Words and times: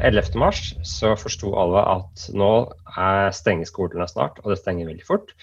11. 0.00 0.34
mars 0.40 0.74
så 0.86 1.14
forsto 1.18 1.52
alle 1.60 1.82
at 1.96 2.28
nå 2.36 2.52
er 2.96 3.34
stenger 3.36 3.68
skolene 3.68 4.08
snart, 4.10 4.40
og 4.44 4.52
det 4.52 4.60
stenger 4.62 4.88
veldig 4.90 5.06
fort. 5.06 5.34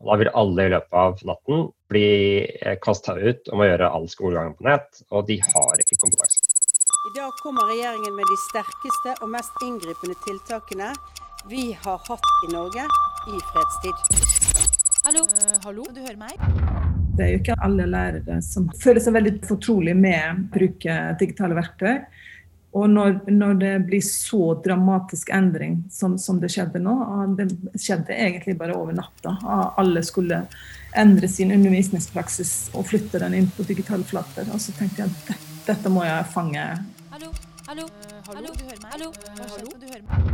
Og 0.00 0.10
da 0.10 0.16
vil 0.22 0.32
alle 0.42 0.66
i 0.66 0.72
løpet 0.72 0.96
av 0.96 1.20
natten 1.28 1.66
bli 1.92 2.08
kasta 2.84 3.18
ut 3.20 3.50
om 3.52 3.60
å 3.60 3.68
gjøre 3.68 3.90
all 3.92 4.08
skolegangen 4.08 4.56
på 4.56 4.66
nett, 4.70 5.02
og 5.12 5.28
de 5.28 5.36
har 5.44 5.84
ikke 5.84 6.00
kompetanse. 6.00 6.60
I 7.00 7.12
dag 7.16 7.36
kommer 7.40 7.68
regjeringen 7.70 8.12
med 8.16 8.28
de 8.28 8.36
sterkeste 8.48 9.14
og 9.24 9.30
mest 9.32 9.62
inngripende 9.64 10.16
tiltakene 10.26 10.90
vi 11.48 11.70
har 11.72 12.02
hatt 12.04 12.26
i 12.44 12.50
Norge 12.52 12.84
i 13.32 13.38
fredstid. 13.52 14.02
Hallo? 15.06 15.22
Uh, 15.24 15.54
hallo? 15.64 15.86
Kan 15.88 15.96
du 15.96 16.02
høre 16.04 16.20
meg? 16.20 16.42
Det 17.16 17.24
er 17.24 17.30
jo 17.32 17.38
ikke 17.40 17.56
alle 17.64 17.86
lærere 17.88 18.36
som 18.44 18.68
føler 18.82 19.00
seg 19.00 19.16
veldig 19.16 19.32
fortrolig 19.48 19.94
med 19.96 20.20
å 20.20 20.34
bruke 20.52 20.98
digitale 21.20 21.56
verktøy. 21.56 22.02
Og 22.72 22.90
når, 22.90 23.16
når, 23.26 23.54
det 23.58 23.72
blir 23.88 24.02
så 24.04 24.54
dramatisk 24.62 25.32
endring 25.34 25.80
som, 25.90 26.14
som, 26.22 26.38
det 26.38 26.52
skjedde 26.54 26.78
nå 26.82 26.94
Det 27.34 27.48
skjedde 27.74 28.14
egentlig 28.14 28.54
bare 28.60 28.76
over 28.78 28.94
natta. 28.94 29.34
Alle 29.80 30.04
skulle 30.06 30.44
endre 30.94 31.28
sin 31.30 31.50
undervisningspraksis 31.54 32.70
og 32.78 32.86
flytte 32.92 33.18
den 33.22 33.34
inn 33.40 33.50
på 33.56 33.66
digitale 33.66 34.06
flater. 34.06 34.46
Og 34.54 34.62
så 34.62 34.74
tenkte 34.78 35.02
jeg 35.02 35.10
at 35.10 35.26
dette, 35.26 35.56
dette 35.66 35.92
må 35.92 36.06
jeg 36.06 36.30
fange. 36.30 36.62
Hallo? 37.10 37.34
Hallo? 37.66 37.90
Uh, 37.90 38.16
hallo? 38.30 38.54
Du 38.54 38.64
hører 38.64 38.80
meg? 38.84 38.94
Hallo? 38.94 39.10
hallo? 39.40 39.74
Du 39.74 39.86
hører 39.90 40.06
meg? 40.06 40.30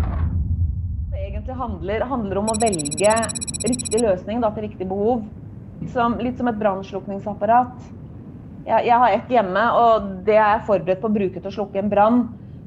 Det 1.17 1.25
egentlig 1.31 1.57
handler, 1.57 2.09
handler 2.13 2.41
om 2.43 2.53
å 2.53 2.61
velge 2.61 3.19
riktig 3.65 4.01
løsning 4.05 4.45
da, 4.45 4.53
til 4.53 4.69
riktig 4.69 4.89
behov. 4.93 5.25
Som, 5.93 6.21
litt 6.21 6.37
som 6.37 6.49
et 6.53 6.61
brannslukningsapparat. 6.61 7.81
Jeg, 8.67 8.89
jeg, 8.89 8.99
har 8.99 9.13
ett 9.15 9.29
hjemme, 9.31 9.63
og 9.79 10.09
det 10.27 10.35
er 10.35 10.57
jeg 10.57 10.67
forberedt 10.67 11.03
på 11.03 11.11
å 11.11 11.15
bruke 11.15 11.39
til 11.39 11.51
å 11.53 11.55
slukke 11.55 11.79
en 11.79 11.93
brann. 11.93 12.25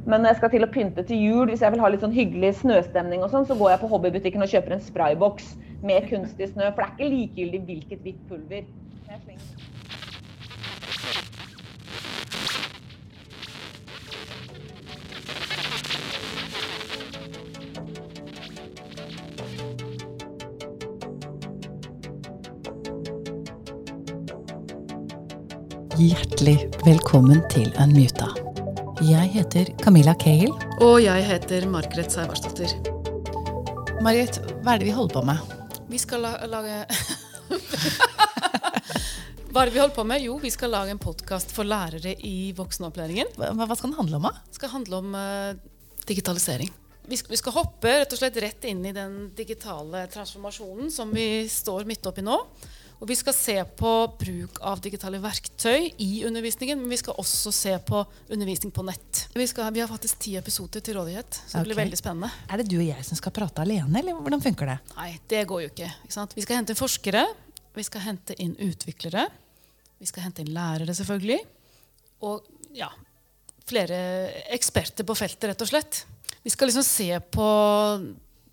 Men 0.08 0.24
når 0.24 0.32
jeg 0.32 0.40
skal 0.40 0.54
til 0.54 0.66
å 0.66 0.72
pynte 0.72 1.04
til 1.06 1.26
jul, 1.26 1.50
hvis 1.52 1.66
jeg 1.66 1.74
vil 1.74 1.84
ha 1.84 1.90
litt 1.92 2.06
sånn 2.06 2.16
hyggelig 2.16 2.54
snøstemning, 2.62 3.26
og 3.26 3.34
sånn, 3.34 3.48
så 3.50 3.58
går 3.60 3.74
jeg 3.74 3.82
på 3.84 3.92
hobbybutikken 3.92 4.46
og 4.46 4.54
kjøper 4.54 4.78
en 4.78 4.86
sprayboks 4.86 5.52
med 5.84 6.08
kunstig 6.10 6.54
snø. 6.54 6.72
For 6.72 6.86
det 6.86 6.88
er 6.88 6.96
ikke 6.96 7.12
likegyldig 7.18 7.62
hvilket 7.68 8.08
hvitt 8.08 8.24
pulver. 8.32 8.64
Jeg 9.10 9.22
slenger. 9.26 9.79
Hjertelig 26.40 26.72
velkommen 26.86 27.42
til 27.52 27.66
Unmuta. 27.84 28.30
Jeg 29.04 29.28
heter 29.34 29.68
Camilla 29.84 30.14
Cahill. 30.16 30.54
Og 30.80 31.02
jeg 31.04 31.26
heter 31.28 31.66
Margaret 31.68 32.14
Seivarsdottir. 32.16 32.72
Margaret, 34.00 34.40
hva 34.64 34.72
er 34.72 34.80
det 34.80 34.88
vi 34.88 34.94
holder 34.96 35.18
på 35.18 35.24
med? 35.28 35.52
Vi 35.92 36.00
skal 36.00 36.24
la 36.24 36.32
lage 36.48 36.78
Hva 39.52 39.66
er 39.66 39.68
det 39.68 39.76
vi 39.76 39.84
holder 39.84 39.98
på 39.98 40.08
med? 40.08 40.24
Jo, 40.24 40.40
vi 40.40 40.54
skal 40.56 40.72
lage 40.72 40.96
en 40.96 41.04
podkast 41.04 41.52
for 41.52 41.68
lærere 41.68 42.16
i 42.24 42.54
voksenopplæringen. 42.56 43.36
Hva, 43.36 43.52
hva, 43.60 43.76
skal 43.76 43.92
den 43.92 44.00
handle 44.00 44.24
om? 44.24 44.32
da? 44.32 44.36
Det 44.48 44.62
skal 44.62 44.76
handle 44.78 45.04
om 45.04 45.20
uh, 45.20 45.52
digitalisering. 46.08 46.72
Vi 47.10 47.20
skal, 47.20 47.36
vi 47.36 47.44
skal 47.44 47.58
hoppe 47.58 47.98
rett 48.00 48.16
og 48.16 48.22
slett 48.22 48.40
rett 48.40 48.72
inn 48.72 48.86
i 48.88 48.96
den 48.96 49.26
digitale 49.36 50.08
transformasjonen 50.14 50.88
som 50.88 51.12
vi 51.12 51.50
står 51.52 51.84
midt 51.90 52.08
oppi 52.08 52.24
nå. 52.24 52.40
Og 53.00 53.08
vi 53.08 53.16
skal 53.16 53.36
se 53.36 53.56
på 53.80 53.92
bruk 54.20 54.58
av 54.68 54.82
digitale 54.84 55.22
verktøy 55.24 55.86
i 56.04 56.10
undervisningen, 56.28 56.82
men 56.82 56.92
vi 56.92 57.00
skal 57.00 57.16
også 57.22 57.52
se 57.56 57.78
på 57.88 58.02
undervisning 58.28 58.74
på 58.76 58.84
nett. 58.84 59.22
Vi, 59.32 59.48
skal, 59.48 59.70
vi 59.76 59.80
har 59.80 59.88
faktisk 59.88 60.20
ti 60.26 60.34
episoder 60.36 60.84
til 60.84 61.00
rådighet, 61.00 61.40
så 61.40 61.46
det 61.46 61.62
okay. 61.62 61.70
blir 61.70 61.80
veldig 61.80 62.00
spennende. 62.02 62.32
Er 62.52 62.60
det 62.60 62.68
du 62.68 62.76
og 62.82 62.84
jeg 62.90 63.08
som 63.08 63.20
skal 63.20 63.36
prate 63.36 63.64
alene, 63.64 64.02
eller 64.02 64.20
hvordan 64.20 64.44
funker 64.44 64.74
det? 64.74 64.78
Nei, 64.98 65.14
det 65.32 65.46
går 65.48 65.64
jo 65.64 65.72
ikke. 65.72 65.92
ikke 66.10 66.28
vi 66.36 66.44
skal 66.44 66.60
hente 66.60 66.76
inn 66.76 66.82
forskere, 66.82 67.24
vi 67.80 67.88
skal 67.88 68.04
hente 68.04 68.36
inn 68.44 68.56
utviklere, 68.68 69.30
vi 70.00 70.12
skal 70.12 70.28
hente 70.28 70.44
inn 70.44 70.52
lærere, 70.56 70.96
selvfølgelig. 71.00 71.40
Og 72.28 72.52
ja, 72.76 72.92
flere 73.70 73.98
eksperter 74.52 75.08
på 75.08 75.16
feltet, 75.16 75.54
rett 75.54 75.64
og 75.64 75.72
slett. 75.72 76.04
Vi 76.44 76.52
skal 76.52 76.68
liksom 76.68 76.84
se 76.84 77.14
på 77.32 77.50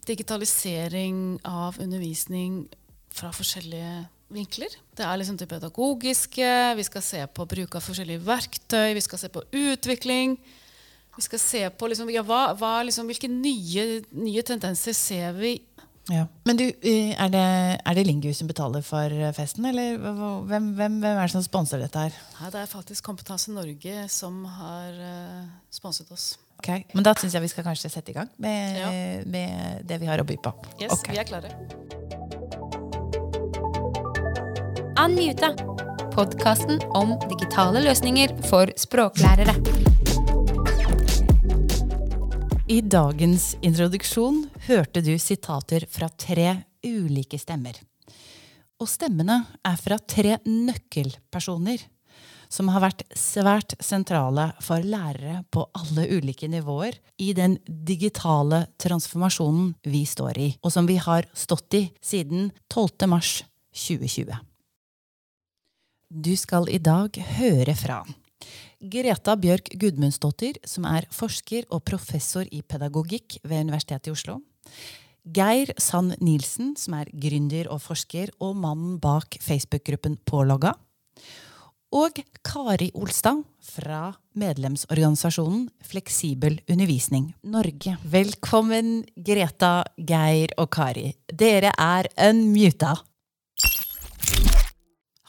digitalisering 0.06 1.40
av 1.42 1.80
undervisning 1.82 2.68
fra 3.10 3.32
forskjellige 3.34 4.04
vinkler. 4.32 4.72
Det 4.96 5.04
er 5.06 5.18
liksom 5.20 5.38
det 5.38 5.48
pedagogiske, 5.50 6.50
vi 6.78 6.86
skal 6.86 7.04
se 7.04 7.22
på 7.26 7.46
bruk 7.48 7.76
av 7.78 7.84
forskjellige 7.84 8.24
verktøy, 8.26 8.94
vi 8.96 9.04
skal 9.04 9.22
se 9.22 9.30
på 9.32 9.44
utvikling. 9.54 10.36
Vi 11.16 11.24
skal 11.24 11.40
se 11.40 11.62
på 11.72 11.88
liksom, 11.88 12.10
ja, 12.12 12.24
hva, 12.26 12.50
hva, 12.58 12.82
liksom, 12.84 13.08
hvilke 13.08 13.30
nye, 13.30 14.02
nye, 14.12 14.42
tendenser 14.44 14.96
ser 14.96 15.32
vi. 15.38 15.54
Ja. 16.12 16.26
Men 16.46 16.58
du, 16.60 16.66
er 16.68 17.30
det, 17.32 17.46
er 17.80 17.96
det 17.96 18.04
Lingu 18.06 18.28
som 18.36 18.50
betaler 18.50 18.84
for 18.86 19.14
festen, 19.34 19.64
eller 19.72 19.96
hvem, 19.98 20.68
hvem, 20.76 21.00
hvem 21.02 21.08
er 21.16 21.24
det 21.24 21.32
som 21.32 21.42
sponser 21.42 21.82
dette 21.82 22.04
her? 22.04 22.18
Nei, 22.36 22.50
det 22.54 22.60
er 22.62 22.70
faktisk 22.70 23.08
Kompetanse 23.08 23.54
Norge 23.54 24.04
som 24.12 24.44
har 24.58 25.00
uh, 25.00 25.48
sponset 25.74 26.12
oss. 26.14 26.34
Okay. 26.60 26.86
Men 26.94 27.04
da 27.04 27.16
syns 27.18 27.34
jeg 27.36 27.44
vi 27.44 27.50
skal 27.52 27.66
kanskje 27.66 27.90
sette 27.92 28.12
i 28.12 28.16
gang 28.16 28.30
med, 28.40 28.78
ja. 28.78 28.92
med 29.28 29.88
det 29.88 30.00
vi 30.04 30.08
har 30.08 30.22
å 30.22 30.28
by 30.28 30.38
på. 30.46 30.54
Yes, 30.78 30.94
okay. 31.00 31.16
vi 31.16 31.24
er 31.24 31.28
klare. 31.28 32.15
Unmuta, 34.96 35.50
podkasten 36.14 36.78
om 36.96 37.10
digitale 37.28 37.82
løsninger 37.84 38.30
for 38.48 38.70
språklærere. 38.80 39.52
I 42.72 42.78
dagens 42.80 43.50
introduksjon 43.60 44.38
hørte 44.70 45.02
du 45.04 45.12
sitater 45.20 45.84
fra 45.92 46.08
tre 46.08 46.54
ulike 46.80 47.36
stemmer. 47.36 47.76
Og 48.80 48.88
stemmene 48.88 49.42
er 49.68 49.76
fra 49.76 50.00
tre 50.00 50.38
nøkkelpersoner 50.48 51.84
som 52.48 52.72
har 52.72 52.86
vært 52.88 53.04
svært 53.12 53.76
sentrale 53.84 54.48
for 54.64 54.80
lærere 54.80 55.42
på 55.52 55.68
alle 55.76 56.08
ulike 56.16 56.48
nivåer 56.48 56.96
i 57.20 57.34
den 57.36 57.60
digitale 57.68 58.64
transformasjonen 58.80 59.74
vi 59.84 60.06
står 60.08 60.40
i, 60.40 60.50
og 60.64 60.72
som 60.72 60.88
vi 60.88 60.96
har 60.96 61.28
stått 61.36 61.82
i 61.84 61.86
siden 62.00 62.52
12. 62.72 63.10
mars 63.12 63.42
2020. 63.76 64.55
Du 66.06 66.30
skal 66.38 66.68
i 66.70 66.78
dag 66.78 67.16
høre 67.34 67.72
fra 67.74 67.96
Greta 68.78 69.32
Bjørk 69.42 69.72
Gudmundsdottir, 69.74 70.60
som 70.62 70.84
er 70.86 71.08
forsker 71.10 71.64
og 71.74 71.82
professor 71.88 72.46
i 72.46 72.60
pedagogikk 72.62 73.40
ved 73.42 73.64
Universitetet 73.66 74.06
i 74.06 74.14
Oslo. 74.14 74.36
Geir 75.26 75.72
Sand 75.82 76.14
Nilsen, 76.22 76.76
som 76.78 76.94
er 76.94 77.10
gründer 77.10 77.66
og 77.74 77.82
forsker 77.82 78.30
og 78.38 78.54
mannen 78.54 79.00
bak 79.02 79.34
Facebook-gruppen 79.42 80.20
Pålogga. 80.22 80.76
Og 81.90 82.22
Kari 82.46 82.92
Olstad 82.94 83.42
fra 83.66 84.12
medlemsorganisasjonen 84.38 85.66
Fleksibel 85.82 86.60
undervisning 86.70 87.32
Norge. 87.42 87.96
Velkommen, 88.06 89.02
Greta, 89.16 89.82
Geir 89.98 90.54
og 90.54 90.70
Kari. 90.70 91.10
Dere 91.34 91.74
er 91.74 92.12
unmuta. 92.30 92.94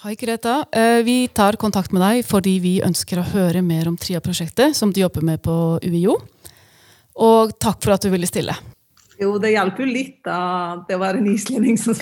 Hei, 0.08 0.16
Greta. 0.16 0.66
Eh, 0.72 1.04
vi 1.04 1.28
tar 1.28 1.58
kontakt 1.60 1.92
med 1.92 2.00
deg 2.00 2.22
fordi 2.24 2.54
vi 2.64 2.70
ønsker 2.80 3.20
å 3.20 3.26
høre 3.28 3.60
mer 3.60 3.90
om 3.90 3.98
TRIA-prosjektet 4.00 4.72
som 4.78 4.94
du 4.96 5.02
jobber 5.02 5.26
med 5.28 5.42
på 5.44 5.52
UiO. 5.84 6.14
Og 7.20 7.52
takk 7.60 7.82
for 7.84 7.92
at 7.98 8.06
du 8.06 8.08
ville 8.14 8.30
stille. 8.30 8.54
Jo, 9.20 9.34
det 9.44 9.52
hjelper 9.52 9.84
jo 9.84 9.88
litt 9.90 10.22
da 10.24 10.38
det 10.88 10.96
var 11.02 11.20
en 11.20 11.28
islending 11.28 11.76
som 11.82 12.00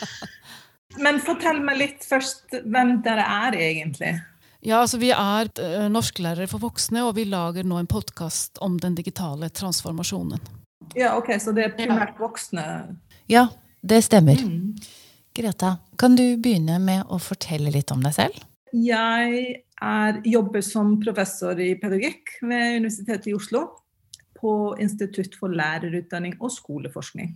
Men 1.04 1.22
fortell 1.22 1.60
meg 1.62 1.78
litt 1.78 2.02
først 2.08 2.58
hvem 2.58 2.96
dere 3.06 3.26
er 3.46 3.60
egentlig. 3.68 4.10
Ja, 4.58 4.80
altså 4.80 4.98
Vi 4.98 5.12
er 5.14 5.46
uh, 5.62 5.86
norsklærere 5.94 6.50
for 6.50 6.58
voksne, 6.64 7.04
og 7.06 7.14
vi 7.20 7.28
lager 7.30 7.62
nå 7.70 7.78
en 7.78 7.90
podkast 7.92 8.58
om 8.66 8.80
den 8.82 8.98
digitale 8.98 9.52
transformasjonen. 9.54 10.42
Ja, 10.98 11.14
ok, 11.14 11.36
Så 11.38 11.54
det 11.54 11.68
er 11.68 11.78
primært 11.78 12.18
voksne? 12.18 12.66
Ja, 13.30 13.46
det 13.78 14.02
stemmer. 14.10 14.42
Mm. 14.42 14.74
Greta, 15.34 15.76
kan 15.98 16.16
du 16.18 16.24
begynne 16.42 16.80
med 16.82 17.06
å 17.06 17.18
fortelle 17.22 17.70
litt 17.70 17.92
om 17.94 18.02
deg 18.02 18.16
selv? 18.16 18.38
Jeg 18.74 19.44
er, 19.82 20.18
jobber 20.26 20.64
som 20.64 20.96
professor 21.02 21.58
i 21.62 21.72
pedagogikk 21.78 22.40
ved 22.42 22.80
Universitetet 22.80 23.30
i 23.30 23.36
Oslo. 23.38 23.66
På 24.40 24.74
Institutt 24.80 25.36
for 25.38 25.52
lærerutdanning 25.52 26.38
og 26.40 26.50
skoleforskning. 26.54 27.34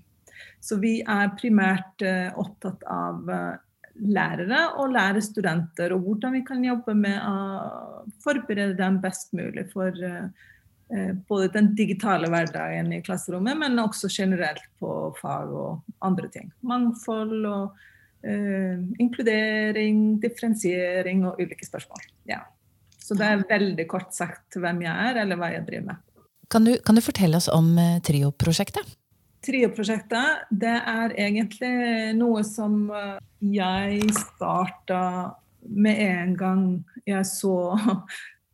Så 0.64 0.78
vi 0.80 0.96
er 1.02 1.34
primært 1.38 2.02
uh, 2.02 2.32
opptatt 2.40 2.82
av 2.90 3.28
uh, 3.28 3.52
lærere 3.94 4.62
og 4.80 4.94
lærerstudenter, 4.96 5.92
og 5.94 6.06
hvordan 6.08 6.34
vi 6.38 6.42
kan 6.48 6.64
jobbe 6.64 6.96
med 6.98 7.20
å 7.20 8.06
forberede 8.24 8.78
dem 8.80 8.98
best 9.04 9.36
mulig 9.36 9.68
for 9.70 9.94
uh, 10.00 10.32
både 11.28 11.48
den 11.54 11.70
digitale 11.74 12.28
hverdagen 12.30 12.92
i 12.92 13.00
klasserommet, 13.02 13.56
men 13.58 13.80
også 13.80 14.10
generelt 14.12 14.66
på 14.78 14.90
fag 15.16 15.50
og 15.50 16.04
andre 16.04 16.28
ting. 16.30 16.50
Mangfold 16.66 17.46
og 17.48 17.78
eh, 18.24 18.80
inkludering, 19.00 20.18
differensiering 20.22 21.24
og 21.28 21.40
ulike 21.40 21.66
spørsmål. 21.66 22.04
Ja. 22.30 22.42
Så 22.98 23.16
det 23.18 23.28
er 23.28 23.46
veldig 23.48 23.86
kort 23.90 24.14
sagt 24.16 24.56
hvem 24.56 24.84
jeg 24.86 25.08
er, 25.08 25.22
eller 25.24 25.40
hva 25.40 25.50
jeg 25.52 25.66
driver 25.68 25.88
med. 25.92 26.02
Kan 26.52 26.68
du, 26.68 26.74
kan 26.84 26.96
du 26.96 27.04
fortelle 27.04 27.40
oss 27.40 27.50
om 27.52 27.74
eh, 27.80 27.98
Trio-prosjektet? 28.04 28.94
Trio-prosjektet 29.44 30.48
det 30.50 30.76
er 30.78 31.16
egentlig 31.20 32.14
noe 32.16 32.44
som 32.48 32.86
eh, 32.94 33.18
jeg 33.44 34.08
starta 34.16 35.02
med 35.64 36.00
en 36.04 36.32
gang 36.36 36.64
jeg 37.08 37.24
så 37.28 37.56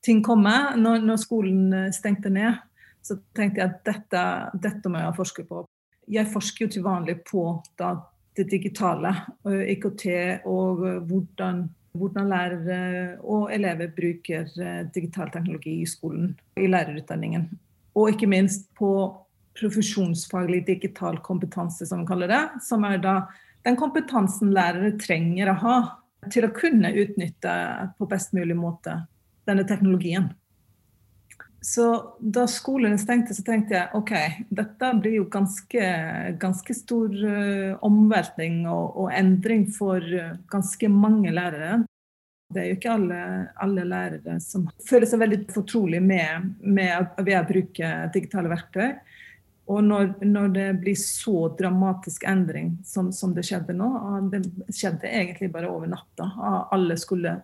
ting 0.04 0.22
komme. 0.24 0.54
Når, 0.80 1.02
når 1.06 1.20
skolen 1.20 1.74
stengte 1.94 2.32
ned, 2.32 2.60
så 3.02 3.16
tenkte 3.36 3.62
jeg 3.62 3.70
at 3.70 3.82
dette, 3.88 4.22
dette 4.68 4.92
må 4.92 5.02
jeg 5.02 5.18
forske 5.18 5.44
på. 5.48 5.64
Jeg 6.10 6.30
forsker 6.32 6.66
jo 6.66 6.72
til 6.74 6.86
vanlig 6.86 7.20
på 7.28 7.44
da, 7.78 7.94
det 8.36 8.48
digitale, 8.50 9.12
IKT 9.46 10.06
og 10.48 10.82
hvordan 11.08 11.68
hvordan 11.98 12.28
lærere 12.30 13.18
og 13.26 13.50
elever 13.54 13.90
bruker 13.94 14.46
eh, 14.62 14.82
digital 14.94 15.30
teknologi 15.32 15.80
i 15.82 15.88
skolen, 15.88 16.36
i 16.56 16.68
lærerutdanningen. 16.70 17.48
Og 17.98 18.12
ikke 18.12 18.30
minst 18.30 18.68
på 18.78 18.92
profesjonsfaglig 19.58 20.62
digital 20.66 21.18
kompetanse, 21.26 21.86
som 21.86 22.04
vi 22.04 22.10
kaller 22.12 22.30
det. 22.30 22.42
Som 22.62 22.86
er 22.86 23.00
da 23.02 23.16
den 23.66 23.76
kompetansen 23.76 24.54
lærere 24.54 24.94
trenger 25.00 25.50
å 25.50 25.58
ha 25.64 25.78
til 26.30 26.46
å 26.46 26.54
kunne 26.54 26.92
utnytte 26.94 27.54
på 27.98 28.08
best 28.08 28.36
mulig 28.36 28.56
måte 28.56 29.00
denne 29.50 29.66
teknologien. 29.68 30.30
Så 31.60 32.16
da 32.20 32.46
skolen 32.48 32.96
stengte, 32.98 33.34
så 33.36 33.44
tenkte 33.44 33.76
jeg 33.76 33.96
ok, 33.96 34.12
dette 34.48 34.90
blir 34.96 35.18
jo 35.18 35.26
ganske, 35.32 35.88
ganske 36.40 36.76
stor 36.76 37.12
uh, 37.12 37.76
omveltning 37.84 38.62
og, 38.64 38.96
og, 38.96 39.10
endring 39.12 39.66
for 39.76 40.00
uh, 40.00 40.38
ganske 40.48 40.88
mange 40.88 41.32
lærere. 41.36 41.82
Det 42.50 42.62
er 42.62 42.70
jo 42.70 42.78
ikke 42.78 42.94
alle, 42.94 43.20
alle 43.60 43.84
lærere 43.86 44.38
som 44.42 44.64
føler 44.88 45.06
seg 45.06 45.20
veldig 45.20 45.42
fortrolig 45.52 46.00
med, 46.02 46.48
med 46.64 47.20
ved 47.20 47.36
å 47.38 47.46
bruke 47.46 47.92
digitale 48.16 48.50
verktøy. 48.50 48.96
Og 49.70 49.84
når, 49.86 50.14
når, 50.26 50.48
det 50.54 50.68
blir 50.82 50.96
så 50.98 51.48
dramatisk 51.58 52.24
endring 52.28 52.72
som, 52.86 53.12
som, 53.14 53.34
det 53.36 53.44
skjedde 53.46 53.76
nå 53.76 53.90
Det 54.32 54.40
skjedde 54.74 55.06
egentlig 55.06 55.50
bare 55.54 55.70
over 55.70 55.90
natta. 55.92 56.26
Alle 56.74 56.96
skulle 56.98 57.36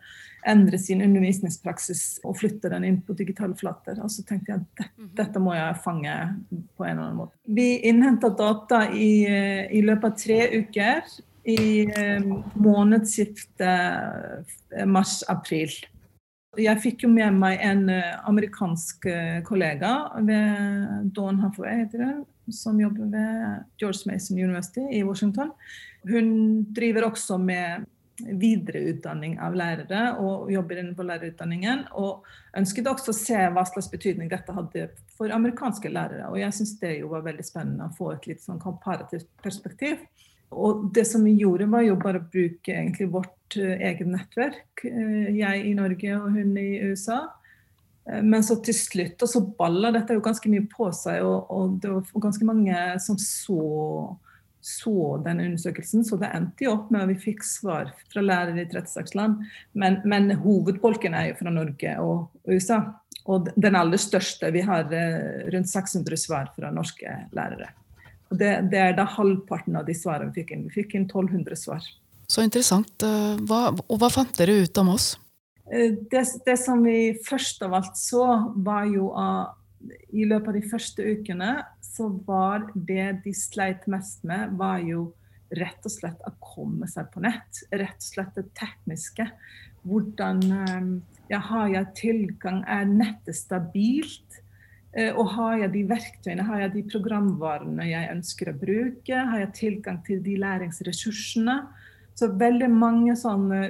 endre 0.46 0.78
sin 0.78 1.02
undervisningspraksis 1.02 2.02
og 2.26 2.36
flytte 2.40 2.70
den 2.72 2.84
inn 2.86 2.98
på 3.02 3.14
digitale 3.18 3.54
flater. 3.58 3.98
Og 4.02 4.10
så 4.12 4.24
tenkte 4.26 4.52
jeg 4.52 4.62
at 4.62 4.66
dette, 4.66 4.90
mhm. 4.96 5.12
dette 5.20 5.42
må 5.42 5.54
jeg 5.56 5.80
fange 5.84 6.16
på 6.50 6.86
en 6.86 6.92
eller 6.92 7.04
annen 7.06 7.22
måte. 7.22 7.34
Vi 7.46 7.68
innhenta 7.90 8.30
data 8.34 8.84
i, 8.90 9.10
i, 9.26 9.82
løpet 9.86 10.10
av 10.10 10.20
tre 10.22 10.40
uker 10.60 11.16
i 11.46 11.86
eh, 11.86 12.24
månedsskiftet 12.58 13.62
eh, 14.74 14.86
mars-april. 14.86 15.70
Jeg 16.56 16.80
fikk 16.80 17.04
jo 17.04 17.10
med 17.12 17.36
meg 17.36 17.60
en 17.64 17.84
uh, 17.90 18.16
amerikansk 18.28 19.08
uh, 19.10 19.40
kollega 19.46 19.92
ved 20.24 21.10
Dawn 21.16 21.42
det, 21.92 22.12
som 22.54 22.80
jobber 22.80 23.10
ved 23.12 23.66
George 23.80 24.06
Mason 24.06 24.38
University 24.38 24.84
i 24.92 25.02
Washington. 25.04 25.52
Hun 26.08 26.64
driver 26.72 27.10
også 27.10 27.38
med 27.38 27.86
videreutdanning 28.16 29.36
av 29.42 29.56
lærere 29.58 30.02
og 30.22 30.50
jobber 30.52 30.80
inne 30.80 30.94
på 30.96 31.04
lærerutdanningen. 31.06 31.86
Og 32.00 32.24
ønsket 32.56 32.88
også 32.88 33.12
å 33.12 33.18
se 33.18 33.40
hva 33.52 33.64
slags 33.68 33.90
betydning 33.92 34.30
dette 34.32 34.54
hadde 34.56 34.88
for 35.16 35.32
amerikanske 35.34 35.90
lærere. 35.92 36.30
Og 36.30 36.40
jeg 36.40 36.56
syns 36.56 36.76
det 36.80 36.96
jo 37.00 37.10
var 37.12 37.26
veldig 37.26 37.46
spennende 37.46 37.90
å 37.90 37.96
få 37.96 38.14
et 38.14 38.30
litt 38.30 38.44
sånn 38.44 38.62
komparativt 38.62 39.28
perspektiv. 39.44 40.00
Og 40.54 40.86
det 40.94 41.06
som 41.08 41.24
vi 41.26 41.34
gjorde, 41.40 41.66
var 41.70 41.82
jo 41.86 41.96
bare 42.00 42.20
å 42.22 42.28
bruke 42.30 42.74
egentlig 42.74 43.08
vårt 43.12 43.58
uh, 43.58 43.74
eget 43.74 44.06
nettverk. 44.10 44.84
Uh, 44.84 45.32
jeg 45.34 45.64
i 45.66 45.74
Norge 45.78 46.20
og 46.20 46.36
hun 46.36 46.54
i 46.60 46.68
USA. 46.86 47.24
Uh, 48.06 48.22
men 48.22 48.46
så 48.46 48.58
til 48.64 48.76
slutt 48.78 49.26
og 49.26 49.32
så 49.32 49.42
balla 49.58 49.90
dette 49.94 50.14
jo 50.14 50.24
ganske 50.24 50.52
mye 50.52 50.68
på 50.70 50.92
seg, 50.94 51.24
og, 51.26 51.50
og 51.50 51.80
det 51.82 51.90
var 51.92 52.28
ganske 52.28 52.48
mange 52.48 52.86
som 53.02 53.18
så 53.20 54.16
så 54.66 55.22
den 55.22 55.40
undersøkelsen, 55.40 56.02
så 56.04 56.16
det 56.18 56.32
endte 56.34 56.64
jo 56.66 56.72
opp 56.72 56.88
med 56.90 57.04
at 57.04 57.10
vi 57.12 57.20
fikk 57.28 57.44
svar 57.46 57.92
fra 58.10 58.22
lærere 58.24 58.64
i 58.64 58.66
36 58.66 59.14
land. 59.14 59.44
Men, 59.78 60.00
men 60.02 60.32
hovedbolken 60.42 61.14
er 61.14 61.28
jo 61.28 61.36
fra 61.38 61.52
Norge 61.54 61.92
og 62.02 62.50
USA. 62.50 62.80
Og 63.30 63.46
den 63.54 63.78
aller 63.78 64.00
største, 64.02 64.50
vi 64.54 64.64
har 64.66 64.90
eh, 64.90 65.46
rundt 65.54 65.70
600 65.70 66.18
svar 66.18 66.50
fra 66.56 66.72
norske 66.74 67.14
lærere. 67.36 67.70
Det, 68.30 68.50
det, 68.72 68.80
er 68.80 68.96
da 68.96 69.04
halvparten 69.06 69.76
av 69.78 69.86
de 69.86 69.94
svarene 69.94 70.32
vi 70.32 70.42
fikk 70.42 70.54
inn. 70.56 70.66
Vi 70.66 70.80
fikk 70.80 70.96
inn 70.98 71.06
1200 71.06 71.58
svar. 71.60 71.84
Så 72.26 72.42
interessant. 72.42 72.94
Eh, 73.06 73.36
hva, 73.46 73.70
og 73.70 74.00
hva 74.02 74.10
fant 74.10 74.34
dere 74.38 74.58
ut 74.64 74.82
om 74.82 74.94
oss? 74.96 75.12
Eh, 75.70 75.94
det, 76.10 76.24
det 76.46 76.56
som 76.58 76.82
vi 76.82 77.14
først 77.26 77.62
av 77.66 77.76
alt 77.78 78.00
så, 78.00 78.24
var 78.56 78.88
jo 78.90 79.12
at 79.18 79.62
i 80.10 80.24
løpet 80.26 80.50
av 80.50 80.56
de 80.56 80.66
første 80.66 81.04
ukene 81.04 81.50
så 81.84 82.08
var 82.26 82.66
det 82.74 83.20
de 83.24 83.32
sleit 83.36 83.86
mest 83.90 84.24
med, 84.26 84.56
var 84.58 84.82
jo 84.84 85.10
rett 85.56 85.86
og 85.86 85.92
slett 85.92 86.24
å 86.26 86.32
komme 86.42 86.88
seg 86.90 87.08
på 87.12 87.22
nett. 87.24 87.62
Rett 87.70 88.00
og 88.00 88.08
slett 88.08 88.34
det 88.38 88.48
tekniske. 88.58 89.28
Hvordan 89.86 90.42
ehm, 90.50 90.90
ja, 91.30 91.40
har 91.52 91.70
jeg 91.70 91.92
tilgang? 92.00 92.62
Er 92.66 92.88
nettet 92.90 93.38
stabilt? 93.38 94.40
Eh, 94.96 95.12
og 95.12 95.28
har 95.34 95.58
jeg 95.60 95.72
de 95.74 95.82
verktøyene, 95.90 96.46
har 96.48 96.62
jeg 96.64 96.72
de 96.78 96.84
programvarene 96.94 97.88
jeg 97.90 98.12
ønsker 98.14 98.50
å 98.50 98.56
bruke? 98.56 99.26
Har 99.30 99.42
jeg 99.44 99.56
tilgang 99.58 100.00
til 100.06 100.22
de 100.24 100.38
læringsressursene? 100.40 101.58
Så 102.16 102.30
veldig 102.40 102.70
mange 102.72 103.12
sånne 103.20 103.60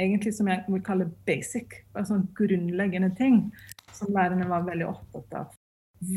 egentlig 0.00 0.32
som 0.34 0.48
jeg 0.50 0.64
vil 0.66 0.82
kalle 0.84 1.10
basic, 1.28 1.76
altså 1.94 2.22
grunnleggende 2.36 3.12
ting 3.18 3.42
som 3.94 4.14
lærerne 4.14 4.48
var 4.50 4.64
veldig 4.66 4.88
opptatt 4.90 5.36
av. 5.42 5.52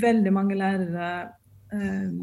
Veldig 0.02 0.34
mange 0.34 0.56
lærere 0.58 1.10
eh, 1.76 2.16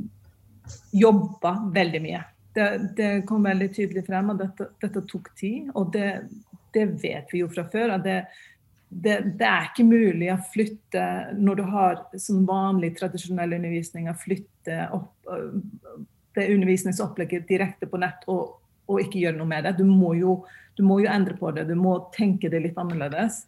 jobba 0.97 1.55
veldig 1.75 2.01
mye. 2.05 2.23
Det, 2.55 2.67
det, 2.97 3.13
kom 3.29 3.45
veldig 3.45 3.69
tydelig 3.75 4.07
frem 4.07 4.33
at 4.33 4.41
dette, 4.41 4.71
dette 4.83 5.05
tok 5.11 5.31
tid, 5.39 5.71
og 5.75 5.93
det, 5.95 6.09
det, 6.75 6.87
vet 7.03 7.33
vi 7.35 7.43
jo 7.43 7.51
fra 7.53 7.67
før. 7.71 7.97
at 7.99 8.05
det, 8.07 8.19
det, 8.89 9.21
det, 9.39 9.47
er 9.47 9.71
ikke 9.71 9.87
mulig 9.87 10.29
å 10.33 10.41
flytte 10.53 11.05
når 11.39 11.61
du 11.61 11.65
har 11.73 12.03
sånn 12.21 12.45
vanlig, 12.47 12.93
tradisjonell 12.99 13.57
undervisning, 13.57 14.11
å 14.11 14.19
flytte 14.19 14.85
opp 14.95 15.31
det 16.35 16.49
undervisningsopplegget 16.55 17.49
direkte 17.49 17.87
på 17.91 17.99
nett 18.03 18.27
og, 18.31 18.59
og, 18.87 19.01
ikke 19.03 19.23
gjøre 19.23 19.39
noe 19.39 19.51
med 19.51 19.67
det. 19.67 19.77
Du 19.79 19.85
må, 19.89 20.15
jo, 20.19 20.41
du 20.79 20.85
må, 20.87 21.01
jo, 21.03 21.11
endre 21.11 21.37
på 21.39 21.53
det, 21.55 21.67
du 21.71 21.77
må 21.79 21.97
tenke 22.15 22.51
det 22.53 22.63
litt 22.65 22.79
annerledes. 22.81 23.45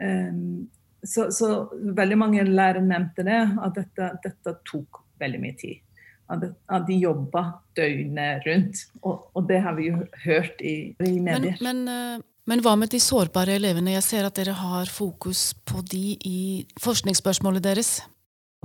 Um, 0.00 0.68
så, 1.06 1.30
så, 1.32 1.50
veldig 1.96 2.18
mange 2.18 2.44
lærere 2.48 2.84
nevnte 2.84 3.24
det, 3.26 3.42
at 3.62 3.76
dette, 3.78 4.12
dette 4.24 4.56
tok 4.68 5.02
veldig 5.20 5.42
mye 5.42 5.58
tid. 5.60 5.82
At, 6.26 6.40
det, 6.42 6.50
at 6.74 6.86
de 6.88 6.96
jobba 6.98 7.44
døgnet 7.78 8.46
rundt. 8.48 8.80
Og, 9.02 9.28
og, 9.32 9.44
det 9.48 9.60
har 9.62 9.76
vi 9.78 9.90
jo 9.92 10.00
hørt 10.24 10.60
i, 10.60 10.76
i 10.98 11.12
medier. 11.22 11.60
Men, 11.62 11.84
men, 11.86 11.92
eh, 11.92 12.24
men, 12.46 12.62
hva 12.62 12.76
med 12.78 12.92
de 12.94 13.00
sårbare 13.02 13.56
elevene? 13.58 13.96
Jeg 13.96 14.06
ser 14.06 14.26
at 14.28 14.36
dere 14.38 14.54
har 14.54 14.90
fokus 14.90 15.50
på 15.66 15.82
de 15.90 16.14
i 16.26 16.40
forskningsspørsmålet 16.82 17.64
deres. 17.64 17.90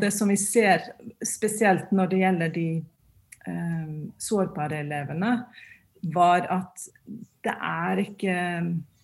Det 0.01 0.11
som 0.13 0.29
vi 0.29 0.37
ser 0.39 0.85
spesielt 1.25 1.89
når 1.93 2.11
det 2.11 2.21
gjelder 2.21 2.53
de 2.53 2.67
eh, 3.49 3.89
sårbare 4.21 4.83
elevene, 4.85 5.33
var 6.13 6.47
at 6.49 6.87
det 7.45 7.57
er 7.57 8.05
ikke 8.05 8.37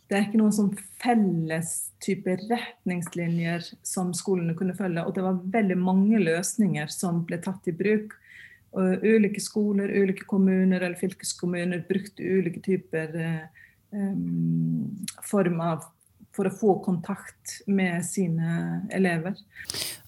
det 0.08 0.16
er 0.16 0.24
ikke 0.24 0.40
noen 0.40 0.56
sånn 0.56 0.72
felles 1.02 1.72
type 2.04 2.38
retningslinjer 2.46 3.66
som 3.84 4.14
skolene 4.16 4.56
kunne 4.56 4.76
følge. 4.78 5.04
Og 5.04 5.12
det 5.18 5.26
var 5.26 5.42
veldig 5.58 5.76
mange 5.82 6.22
løsninger 6.22 6.88
som 6.94 7.26
ble 7.28 7.42
tatt 7.44 7.68
i 7.68 7.76
bruk. 7.76 8.16
Og 8.78 9.04
ulike 9.04 9.42
skoler, 9.44 9.92
ulike 9.92 10.24
kommuner 10.30 10.80
eller 10.80 10.96
fylkeskommuner 11.00 11.84
brukte 11.90 12.24
ulike 12.24 12.62
typer 12.64 13.12
um, 13.20 13.66
form 15.28 15.62
av 15.64 15.86
for 16.38 16.46
å 16.46 16.54
få 16.54 16.74
kontakt 16.86 17.56
med 17.66 18.06
sine 18.06 18.84
elever. 18.94 19.34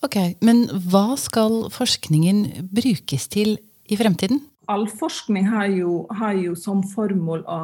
Ok, 0.06 0.38
Men 0.46 0.68
hva 0.92 1.18
skal 1.18 1.72
forskningen 1.74 2.70
brukes 2.70 3.26
til 3.34 3.58
i 3.90 3.98
fremtiden? 3.98 4.44
all 4.70 4.86
forskning 4.88 5.48
har 5.50 5.70
jo, 5.74 6.04
har 6.14 6.36
jo, 6.38 6.54
som 6.58 6.84
formål 6.86 7.42
å 7.50 7.60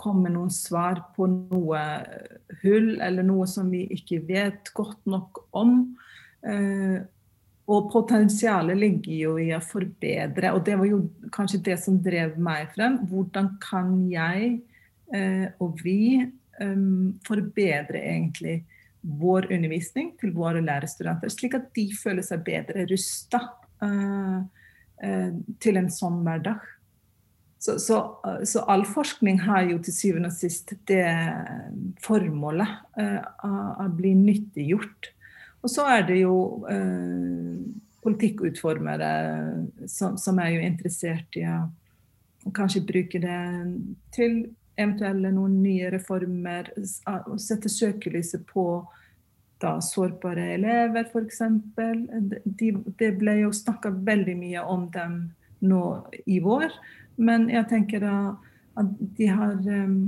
komme 0.00 0.26
med 0.26 0.36
noen 0.36 0.52
svar 0.52 1.00
på 1.16 1.28
noe 1.30 1.80
hull, 2.60 2.92
eller 3.00 3.24
noe 3.26 3.46
som 3.48 3.70
vi 3.72 3.86
ikke 3.96 4.20
vet 4.28 4.72
godt 4.76 5.00
nok 5.08 5.44
om. 5.56 5.78
Eh, 6.44 7.00
og 7.70 7.88
potensialet 7.92 8.76
ligger 8.76 9.14
jo 9.14 9.34
i 9.40 9.50
å 9.54 9.62
forbedre, 9.62 10.52
og 10.52 10.64
det 10.66 10.76
var 10.80 10.90
jo 10.90 11.04
kanskje 11.32 11.62
det 11.70 11.78
som 11.80 12.00
drev 12.02 12.36
meg 12.40 12.74
frem. 12.74 12.98
Hvordan 13.08 13.54
kan 13.62 13.94
jeg 14.10 14.58
eh, 14.58 14.69
og 15.60 15.80
vi 15.82 16.20
eh, 16.20 16.84
forbedre 17.26 18.02
egentlig 18.04 18.60
vår 19.00 19.48
undervisning 19.50 20.12
til 20.20 20.34
våre 20.36 20.60
lærerstudenter, 20.62 21.32
slik 21.32 21.56
at 21.56 21.70
de 21.76 21.86
føler 21.96 22.22
seg 22.26 22.44
bedre 22.46 22.84
rusta. 22.90 23.40
Uh, 23.80 24.44
Eh, 25.00 25.32
til 25.64 25.80
en 25.80 25.88
sånn 25.92 26.20
hverdag. 26.26 26.60
Så, 27.60 27.76
så, 27.80 27.96
så, 28.48 28.62
all 28.72 28.86
forskning 28.88 29.42
har 29.44 29.66
jo 29.68 29.78
til 29.84 29.94
syvende 29.96 30.30
og 30.30 30.36
sist 30.36 30.72
det 30.88 31.04
formålet 32.00 33.00
å 33.44 33.88
bli 33.96 34.14
nyttiggjort. 34.16 35.10
Og 35.60 35.68
så 35.68 35.84
er 35.92 36.06
det 36.08 36.22
jo 36.22 36.36
politikkutformere 38.00 39.10
som, 39.84 40.16
som, 40.16 40.40
er 40.40 40.54
jo 40.54 40.62
interessert 40.64 41.36
i 41.36 41.44
å 41.52 42.54
kanskje 42.56 42.80
bruke 42.88 43.20
det 43.20 43.42
til 44.16 44.38
eventuelle 44.80 45.30
noen 45.34 45.60
nye 45.62 45.90
reformer. 45.92 46.72
Sette 47.38 47.70
søkelyset 47.72 48.46
på 48.48 48.64
da 49.60 49.76
sårbare 49.84 50.54
elever, 50.54 51.04
f.eks. 51.04 51.42
De, 52.44 52.70
det 52.98 53.10
ble 53.20 53.36
jo 53.42 53.52
snakka 53.54 53.92
veldig 54.08 54.36
mye 54.40 54.64
om 54.64 54.88
dem 54.94 55.18
nå 55.60 55.82
i 56.24 56.38
vår, 56.40 56.72
men 57.20 57.50
jeg 57.52 57.68
tenker 57.68 58.00
da 58.04 58.16
at 58.80 58.92
de 59.18 59.28
har 59.28 59.58
um, 59.60 59.98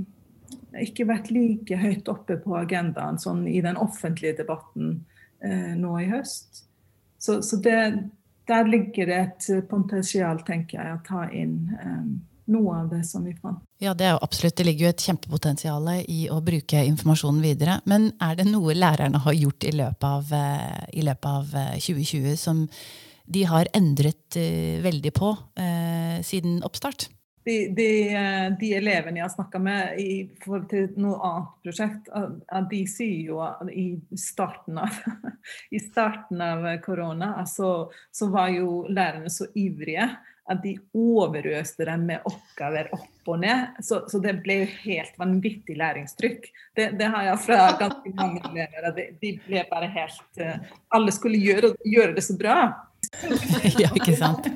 ikke 0.81 1.05
vært 1.11 1.29
like 1.35 1.77
høyt 1.77 2.09
oppe 2.09 2.39
på 2.41 2.57
agendaen 2.57 3.21
sånn 3.21 3.45
i 3.51 3.61
den 3.65 3.77
offentlige 3.77 4.39
debatten 4.41 5.03
uh, 5.45 5.73
nå 5.77 5.99
i 6.01 6.09
høst. 6.15 6.65
Så, 7.21 7.43
så 7.45 7.59
det, 7.61 7.77
der 8.49 8.69
ligger 8.71 9.11
det 9.11 9.21
et 9.21 9.69
potensial, 9.69 10.41
tenker 10.47 10.81
jeg, 10.81 10.97
å 10.97 11.05
ta 11.07 11.27
inn 11.29 11.59
um, 11.77 12.15
noe 12.51 12.81
av 12.81 12.91
det 12.91 13.03
som 13.07 13.25
vi 13.25 13.35
fant. 13.37 13.63
Ja, 13.83 13.95
det 13.95 14.07
er 14.09 14.17
jo 14.17 14.25
absolutt. 14.25 14.57
Det 14.59 14.67
ligger 14.67 14.89
jo 14.89 14.93
et 14.95 15.07
kjempepotensial 15.07 15.89
i 16.11 16.27
å 16.33 16.41
bruke 16.45 16.83
informasjonen 16.89 17.43
videre. 17.45 17.79
Men 17.91 18.11
er 18.23 18.37
det 18.39 18.49
noe 18.51 18.75
lærerne 18.77 19.23
har 19.25 19.39
gjort 19.39 19.67
i 19.69 19.73
løpet 19.79 20.09
av, 20.09 20.35
eh, 20.37 20.85
i 20.99 21.07
løpet 21.07 21.31
av 21.31 21.57
2020 21.79 22.37
som 22.41 22.67
de 23.33 23.45
har 23.47 23.69
endret 23.73 24.37
uh, 24.37 24.83
veldig 24.83 25.13
på 25.15 25.31
uh, 25.33 26.17
siden 26.27 26.59
oppstart? 26.67 27.07
de, 27.45 27.69
de, 27.75 28.15
eh, 28.15 28.49
de, 28.59 28.71
elevene 28.79 29.19
jeg 29.19 29.27
har 29.27 29.33
snakka 29.35 29.61
med 29.63 30.01
i 30.01 30.13
forhold 30.45 30.69
til 30.71 30.91
noe 31.03 31.19
annet 31.27 31.55
prosjekt, 31.67 32.11
de 32.71 32.83
sier 32.91 33.33
jo 33.33 33.41
i 33.69 33.87
starten 34.19 34.79
av, 34.83 34.99
i 35.77 35.81
starten 35.83 36.43
av 36.45 36.69
korona 36.85 37.33
altså, 37.43 37.91
så 38.15 38.31
var 38.33 38.53
jo 38.55 38.85
lærerne 38.91 39.33
så 39.33 39.49
ivrige 39.59 40.07
at 40.51 40.63
de 40.65 40.75
overøste 40.99 41.87
dem 41.87 42.07
med 42.09 42.25
oppgaver 42.29 42.91
opp 42.97 43.31
og 43.31 43.39
ned. 43.45 43.79
Så, 43.85 44.03
så 44.11 44.19
det 44.23 44.35
ble 44.43 44.63
jo 44.63 44.71
helt 44.83 45.21
vanvittig 45.21 45.77
læringstrykk. 45.79 46.49
Det, 46.77 46.89
det 46.99 47.11
har 47.15 47.29
jeg 47.31 47.43
fra 47.47 47.61
ganske 47.79 48.15
mange 48.19 48.43
elever. 48.51 48.91
De, 48.97 49.07
de 49.23 49.37
ble 49.47 49.63
bare 49.71 49.93
helt 49.95 50.43
eh, 50.43 50.75
Alle 50.97 51.15
skulle 51.15 51.39
gjøre, 51.39 51.75
gjøre 51.87 52.17
det 52.19 52.27
så 52.27 52.37
bra. 52.39 52.59
ja, 53.83 53.93
ikke 53.95 54.19
sant. 54.19 54.51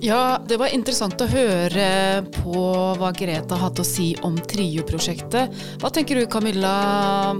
Ja, 0.00 0.40
det 0.48 0.56
var 0.56 0.72
interessant 0.72 1.20
å 1.20 1.26
høre 1.28 2.22
på 2.32 2.60
hva 2.96 3.10
Greta 3.12 3.58
hadde 3.60 3.82
å 3.84 3.86
si 3.86 4.14
om 4.24 4.38
TRIO-prosjektet. 4.38 5.52
Hva 5.82 5.90
tenker 5.92 6.16
du 6.16 6.24
Camilla, 6.24 7.34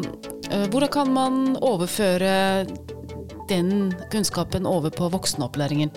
eh, 0.50 0.66
hvordan 0.68 0.92
kan 0.92 1.12
man 1.14 1.38
overføre 1.56 2.66
den 3.50 3.90
kunnskapen 4.12 4.66
over 4.68 4.92
på 4.94 5.08
voksenopplæringen? 5.12 5.90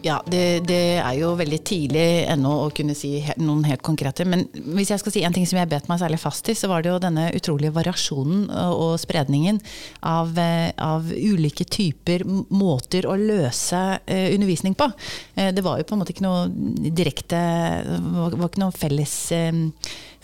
Ja, 0.00 0.22
det, 0.32 0.64
det, 0.64 0.96
er 1.02 1.14
jo 1.18 1.34
veldig 1.36 1.58
tidlig 1.66 2.04
ennå 2.32 2.52
å 2.62 2.70
kunne 2.72 2.94
si 2.96 3.18
noen 3.40 3.66
helt 3.68 3.82
konkrete. 3.84 4.24
Men 4.24 4.46
hvis 4.72 4.92
jeg 4.94 5.02
skal 5.02 5.12
si 5.12 5.24
en 5.26 5.34
ting 5.36 5.44
som 5.48 5.58
jeg 5.60 5.68
bet 5.68 5.90
meg 5.90 6.00
særlig 6.00 6.20
fast 6.22 6.48
i, 6.48 6.56
så 6.56 6.70
var 6.70 6.84
det 6.84 6.92
jo 6.92 7.00
denne 7.02 7.26
utrolige 7.36 7.74
variasjonen 7.76 8.46
og 8.70 8.94
spredningen 9.02 9.60
av, 10.08 10.32
eh, 10.40 10.70
av 10.80 11.10
ulike 11.12 11.66
typer 11.68 12.24
måter 12.48 13.08
å 13.08 13.18
løse 13.20 13.82
eh, 14.06 14.32
undervisning 14.32 14.76
på. 14.78 14.88
Eh, 15.34 15.52
det 15.52 15.64
var 15.66 15.80
jo 15.80 15.88
på 15.88 15.96
en 15.96 16.00
måte 16.00 16.16
ikke 16.16 16.24
noe 16.24 16.48
direkte 16.90 17.40
Det 17.84 18.38
var 18.40 18.48
ikke 18.48 18.64
noen 18.64 18.76
felles 18.76 19.16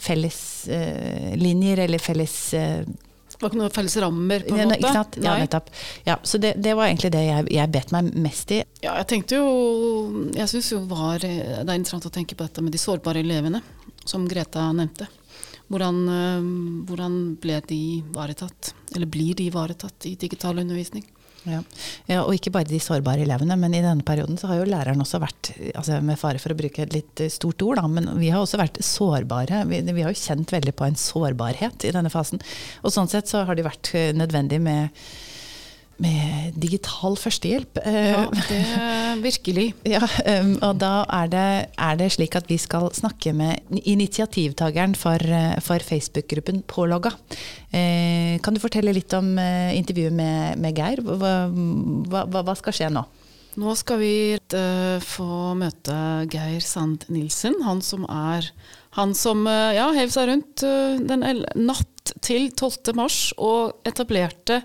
felleslinjer 0.07 1.85
eller 1.87 2.01
felles 2.03 2.37
det 3.37 3.45
var 3.45 3.53
ikke 3.53 3.61
noen 3.61 3.75
felles 3.75 3.97
rammer, 4.01 4.45
på 4.47 4.57
en 4.57 4.71
måte? 4.71 5.03
Nei. 5.21 5.25
Ja, 5.27 5.35
nettopp. 5.43 5.69
Ja, 6.07 6.17
så 6.25 6.41
det, 6.41 6.55
det, 6.65 6.73
var 6.79 6.89
egentlig 6.89 7.13
det 7.13 7.25
jeg, 7.27 7.49
jeg 7.53 7.73
bet 7.75 7.93
meg 7.93 8.09
mest 8.25 8.55
i. 8.57 8.63
Ja, 8.81 8.95
jeg 9.01 9.09
tenkte 9.11 9.41
jo 9.41 9.51
Jeg 10.37 10.49
syns 10.53 10.71
jo 10.73 10.81
var, 10.89 11.21
det 11.21 11.61
er 11.61 11.75
interessant 11.77 12.09
å 12.09 12.15
tenke 12.15 12.39
på 12.39 12.47
dette 12.47 12.65
med 12.65 12.73
de 12.73 12.81
sårbare 12.81 13.21
elevene, 13.21 13.61
som 14.09 14.25
Greta 14.31 14.71
nevnte. 14.73 15.09
Hvordan, 15.67 16.01
eh, 16.15 16.49
hvordan 16.89 17.21
ble 17.43 17.61
de 17.69 17.81
ivaretatt, 17.99 18.73
eller 18.95 19.11
blir 19.11 19.35
de 19.37 19.51
ivaretatt 19.51 20.07
i 20.07 20.15
digital 20.17 20.63
undervisning? 20.63 21.05
Ja. 21.47 21.61
ja. 22.11 22.23
og 22.25 22.35
ikke 22.35 22.53
bare 22.55 22.69
de 22.69 22.81
sårbare 22.83 23.23
elevene, 23.27 23.57
men 23.61 23.77
i 23.77 23.83
denne 23.85 24.07
perioden 24.07 24.39
så 24.41 24.51
har 24.51 24.61
jo 24.61 24.69
læreren 24.69 25.03
også 25.03 25.21
vært, 25.23 25.53
altså 25.73 26.01
med 26.05 26.19
fare 26.21 26.43
for 26.43 26.55
å 26.55 26.59
bruke 26.59 26.85
et 26.85 26.97
litt 26.97 27.23
eh, 27.23 27.33
stort 27.33 27.63
ord, 27.67 27.81
da, 27.81 27.87
men 27.91 28.11
vi 28.21 28.33
har 28.35 28.43
også 28.43 28.61
vært 28.61 28.83
sårbare. 28.85 29.63
Vi, 29.71 29.81
vi, 29.87 30.03
har 30.03 30.13
jo 30.13 30.25
kjent 30.25 30.53
veldig 30.57 30.75
på 30.77 30.89
en 30.89 30.99
sårbarhet 31.01 31.87
i 31.87 31.95
denne 31.95 32.13
fasen. 32.13 32.43
Og 32.83 32.95
sånn 32.95 33.11
sett 33.13 33.31
så 33.31 33.45
har 33.47 33.59
det 33.59 33.67
vært 33.67 33.95
eh, 33.95 34.13
nødvendig 34.17 34.61
med 34.65 35.07
med 36.03 36.57
digital 36.61 37.17
førstehjelp. 37.17 37.81
Ja, 37.81 38.27
det 38.51 38.61
er 38.77 39.21
virkelig. 39.25 39.67
Ja, 39.97 40.03
um, 40.43 40.57
og 40.65 40.81
da 40.81 41.07
er 41.23 41.29
det, 41.33 41.47
er 41.79 41.99
det, 42.01 42.11
slik 42.17 42.37
at 42.37 42.49
vi 42.51 42.59
skal 42.61 42.89
snakke 42.97 43.33
med 43.37 43.81
initiativtakeren 43.89 44.97
for, 44.99 45.23
uh, 45.23 45.57
for 45.65 45.81
Facebook-gruppen 45.81 46.63
Pålogga. 46.69 47.15
Eh, 47.73 48.37
kan 48.45 48.55
du 48.55 48.61
fortelle 48.61 48.95
litt 48.97 49.13
om 49.17 49.37
uh, 49.39 49.73
intervjuet 49.77 50.15
med, 50.15 50.59
med 50.61 50.77
Geir? 50.77 51.01
Hva, 51.05 51.37
hva, 51.49 52.43
hva, 52.43 52.57
skal 52.59 52.77
skje 52.77 52.91
nå? 52.93 53.05
Nå 53.57 53.77
skal 53.79 54.01
vi 54.03 54.17
uh, 54.37 54.99
få 55.05 55.55
møte 55.57 55.97
Geir 56.33 56.61
Sand 56.65 57.07
Nilsen. 57.13 57.57
Han 57.65 57.81
som 57.85 58.05
er 58.11 58.51
han 58.97 59.13
som 59.13 59.43
ja, 59.45 59.91
hev 59.93 60.09
seg 60.09 60.31
rundt 60.31 60.63
den 61.05 61.25
natt 61.67 62.13
til 62.25 62.47
12. 62.49 62.95
mars 62.97 63.19
og 63.37 63.83
etablerte 63.85 64.63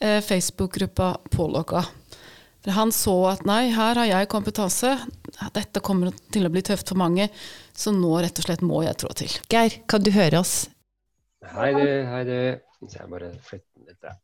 eh, 0.00 0.20
Facebook-gruppa 0.24 1.16
Pålogga. 1.30 1.84
For 2.64 2.70
han 2.74 2.92
så 2.92 3.26
at 3.30 3.44
nei, 3.46 3.70
her 3.72 3.94
har 4.00 4.06
jeg 4.08 4.28
kompetanse, 4.32 4.96
dette 5.54 5.80
kommer 5.84 6.12
til 6.34 6.46
å 6.48 6.50
bli 6.52 6.62
tøft 6.66 6.88
for 6.90 6.98
mange, 7.00 7.28
så 7.72 7.92
nå 7.94 8.16
rett 8.18 8.38
og 8.40 8.44
slett 8.48 8.62
må 8.66 8.82
jeg 8.84 8.96
trå 8.98 9.10
til. 9.16 9.32
Geir, 9.52 9.72
kan 9.90 10.02
du 10.02 10.10
høre 10.14 10.38
oss? 10.42 10.54
Hei 11.54 11.70
du, 11.76 11.86
hei 12.10 12.22
du. 12.26 12.38
Så 12.86 12.98
jeg 13.00 13.08
bare 13.10 13.28
flytter 13.42 13.80
litt 13.86 14.02
der. 14.02 14.14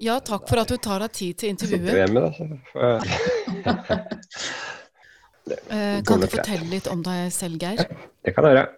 Ja, 0.00 0.20
takk 0.24 0.48
for 0.48 0.56
at 0.62 0.68
du 0.70 0.76
tar 0.80 0.98
deg 1.04 1.10
tid 1.16 1.38
til 1.42 1.48
intervjuet. 1.52 1.96
Hjemme, 1.98 2.20
da, 2.24 2.30
eh, 5.76 5.98
kan 6.06 6.20
du 6.22 6.26
fortelle 6.30 6.66
litt 6.70 6.86
om 6.90 7.00
deg 7.04 7.18
selv, 7.34 7.56
Geir? 7.60 7.78
det 8.24 8.30
kan 8.36 8.44
jeg 8.48 8.54
gjøre. 8.56 8.70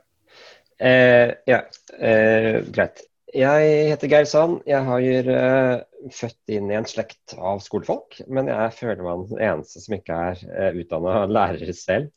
Eh, 0.83 1.29
ja, 1.47 1.61
eh, 1.99 2.65
greit. 2.75 3.05
Jeg 3.33 3.89
heter 3.89 4.11
Geir 4.13 4.27
Sand. 4.29 4.59
Jeg 4.69 4.85
har 4.85 5.29
uh, 5.33 6.09
født 6.13 6.53
inn 6.53 6.69
i 6.69 6.77
en 6.77 6.89
slekt 6.89 7.33
av 7.39 7.63
skolefolk. 7.65 8.19
Men 8.29 8.51
jeg 8.53 8.75
føler 8.77 9.01
meg 9.07 9.23
den 9.31 9.41
eneste 9.47 9.81
som 9.81 9.97
ikke 9.97 10.19
er 10.29 10.43
uh, 10.43 10.59
eh, 10.67 10.81
utdanna 10.83 11.23
lærer 11.39 11.73
selv. 11.77 12.11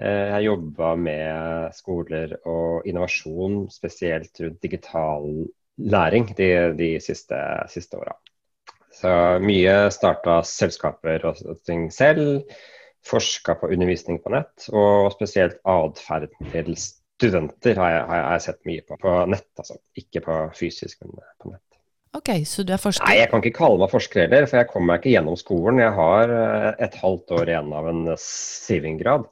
Uh, 0.00 0.32
jeg 0.32 0.46
jobba 0.46 0.94
med 0.96 1.76
skoler 1.76 2.38
og 2.48 2.88
innovasjon, 2.88 3.66
spesielt 3.74 4.40
rundt 4.40 4.64
digital 4.64 5.28
læring, 5.76 6.32
de, 6.40 6.48
de 6.78 6.90
siste, 7.04 7.42
siste 7.72 8.00
åra. 8.00 8.16
Så 8.96 9.12
mye 9.44 9.76
starta 9.92 10.40
selskaper 10.46 11.28
og 11.28 11.44
ting 11.68 11.90
selv. 11.92 12.48
Forska 13.04 13.58
på 13.60 13.68
undervisning 13.74 14.22
på 14.24 14.32
nett, 14.32 14.70
og 14.72 15.12
spesielt 15.18 15.60
atferden 15.68 16.52
til 16.52 16.72
studenter 17.22 17.78
har 17.78 17.92
jeg, 17.94 18.06
har 18.10 18.24
jeg, 18.24 18.44
sett 18.48 18.64
mye 18.68 18.86
på. 18.86 18.98
På 19.02 19.18
nett, 19.30 19.50
altså. 19.58 19.78
Ikke 19.98 20.24
på 20.24 20.38
fysisk, 20.58 21.04
men 21.04 21.22
på 21.38 21.52
nett. 21.52 21.62
Ok, 22.18 22.28
Så 22.44 22.64
du 22.66 22.74
er 22.74 22.80
forsker? 22.80 23.08
Nei, 23.08 23.22
jeg 23.22 23.30
kan 23.30 23.40
ikke 23.40 23.56
kalle 23.56 23.80
meg 23.80 23.92
forsker 23.92 24.26
heller, 24.26 24.44
for 24.48 24.60
jeg 24.60 24.68
kommer 24.68 24.90
meg 24.90 25.00
ikke 25.00 25.14
gjennom 25.14 25.38
skolen. 25.40 25.80
Jeg 25.80 25.94
har 25.96 26.34
eh, 26.36 26.66
et 26.84 26.98
halvt 27.00 27.32
år 27.38 27.52
igjen 27.54 27.70
av 27.78 27.88
en 27.88 28.02
sivingrad. 28.20 29.30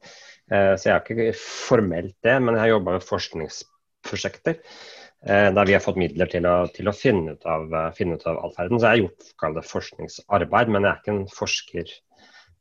eh, 0.48 0.72
så 0.80 0.88
jeg 0.88 0.94
har 0.94 1.04
ikke 1.04 1.34
formelt 1.36 2.16
det. 2.24 2.38
Men 2.40 2.56
jeg 2.56 2.64
har 2.64 2.72
jobba 2.76 2.96
med 2.96 3.04
forskningsprosjekter 3.04 4.56
eh, 4.56 5.50
der 5.58 5.68
vi 5.68 5.76
har 5.76 5.84
fått 5.84 6.00
midler 6.00 6.32
til 6.32 6.48
å, 6.48 6.54
til 6.72 6.88
å 6.88 6.96
finne, 6.96 7.36
ut 7.36 7.44
av, 7.44 7.68
finne, 7.98 8.16
ut 8.16 8.24
av, 8.30 8.40
atferden. 8.48 8.80
Så 8.80 8.88
jeg 8.88 8.94
har 8.94 9.02
gjort 9.04 9.68
forskningsarbeid, 9.74 10.72
men 10.72 10.88
jeg 10.88 10.94
er 10.94 11.04
ikke 11.04 11.16
en 11.18 11.26
forsker 11.36 11.94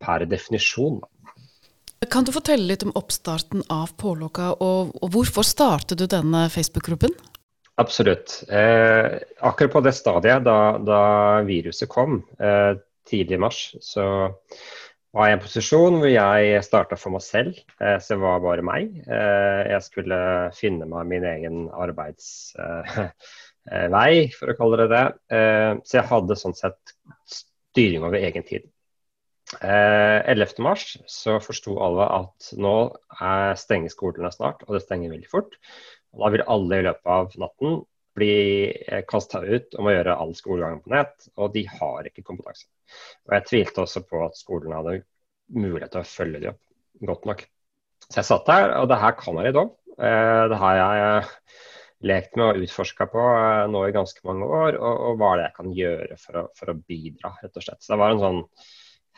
per 0.03 0.27
definisjon. 0.27 0.99
Kan 2.07 2.23
du 2.23 2.31
fortelle 2.31 2.63
litt 2.63 2.85
om 2.87 2.93
oppstarten 2.95 3.65
av 3.67 3.91
Pålokka, 3.99 4.53
og, 4.63 4.93
og, 5.01 5.09
hvorfor 5.11 5.43
startet 5.43 5.99
du 5.99 6.05
denne 6.07 6.45
Facebook-gruppen? 6.51 7.11
Absolutt. 7.79 8.43
Eh, 8.47 9.19
akkurat 9.43 9.73
på 9.73 9.81
det 9.83 9.93
stadiet 9.97 10.45
da, 10.47 10.77
da 10.79 11.01
viruset 11.47 11.91
kom, 11.91 12.21
eh, 12.39 12.79
tidlig 13.09 13.35
i 13.35 13.41
mars, 13.43 13.59
så 13.83 14.05
var 15.15 15.27
jeg 15.27 15.33
i 15.33 15.37
en 15.37 15.43
posisjon 15.43 15.99
hvor 15.99 16.11
jeg 16.11 16.63
starta 16.63 16.95
for 16.99 17.15
meg 17.17 17.23
selv. 17.25 17.59
Eh, 17.83 17.97
så 17.99 18.15
det 18.15 18.23
var 18.23 18.43
bare 18.47 18.63
meg. 18.63 18.95
Eh, 19.03 19.61
jeg 19.73 19.87
skulle 19.89 20.19
finne 20.55 20.87
meg 20.87 21.11
min 21.11 21.27
egen 21.27 21.67
arbeidsvei, 21.75 23.13
eh, 23.75 24.35
for 24.39 24.53
å 24.53 24.59
kalle 24.59 24.83
det 24.85 24.89
det. 24.95 25.05
Eh, 25.35 25.71
så 25.83 25.99
jeg 25.99 26.11
hadde 26.15 26.39
sånn 26.39 26.55
sett 26.55 26.95
styring 27.27 28.07
over 28.07 28.23
egen 28.23 28.47
tid. 28.47 28.71
Eh, 29.57 30.19
11.3 30.29 30.99
så 31.09 31.39
forsto 31.41 31.79
alle 31.81 32.05
at 32.19 32.49
nå 32.61 32.73
stenger 33.57 33.93
skolene 33.93 34.29
snart, 34.33 34.61
og 34.67 34.75
det 34.77 34.83
stenger 34.85 35.15
veldig 35.15 35.31
fort. 35.31 35.57
Og 36.13 36.23
da 36.23 36.33
vil 36.35 36.45
alle 36.53 36.79
i 36.79 36.85
løpet 36.85 37.13
av 37.15 37.37
natten 37.41 37.81
bli 38.19 38.33
kasta 39.09 39.41
ut 39.45 39.77
om 39.79 39.87
å 39.87 39.93
gjøre 39.93 40.17
all 40.21 40.33
skolegang 40.37 40.81
på 40.83 40.91
nett, 40.93 41.29
og 41.39 41.53
de 41.55 41.63
har 41.69 42.09
ikke 42.09 42.25
kompetanse. 42.27 42.67
Og 43.27 43.37
Jeg 43.37 43.47
tvilte 43.49 43.85
også 43.85 44.03
på 44.05 44.21
at 44.25 44.37
skolene 44.37 44.79
hadde 44.79 44.99
mulighet 45.55 45.93
til 45.95 46.03
å 46.03 46.09
følge 46.09 46.41
de 46.43 46.51
opp 46.51 46.61
godt 47.09 47.27
nok. 47.29 47.43
Så 48.09 48.21
jeg 48.21 48.29
satt 48.29 48.49
der, 48.49 48.73
og 48.79 48.89
det 48.89 48.99
her 49.01 49.15
kan 49.17 49.37
jeg 49.39 49.49
litt 49.49 49.61
om. 49.61 49.71
Det 49.99 50.59
har 50.61 50.77
jeg 50.79 51.23
lekt 52.09 52.37
med 52.39 52.53
og 52.53 52.63
utforska 52.63 53.09
på 53.11 53.23
nå 53.71 53.81
i 53.87 53.95
ganske 53.95 54.23
mange 54.27 54.47
år, 54.47 54.77
og, 54.79 55.01
og 55.09 55.17
hva 55.19 55.33
er 55.33 55.41
det 55.41 55.47
jeg 55.47 55.57
kan 55.57 55.73
gjøre 55.79 56.19
for 56.21 56.41
å, 56.41 56.43
for 56.55 56.71
å, 56.71 56.77
bidra, 56.79 57.33
rett 57.43 57.59
og 57.59 57.65
slett. 57.65 57.81
Så 57.83 57.93
det 57.93 57.99
var 58.01 58.15
en 58.15 58.23
sånn 58.23 58.41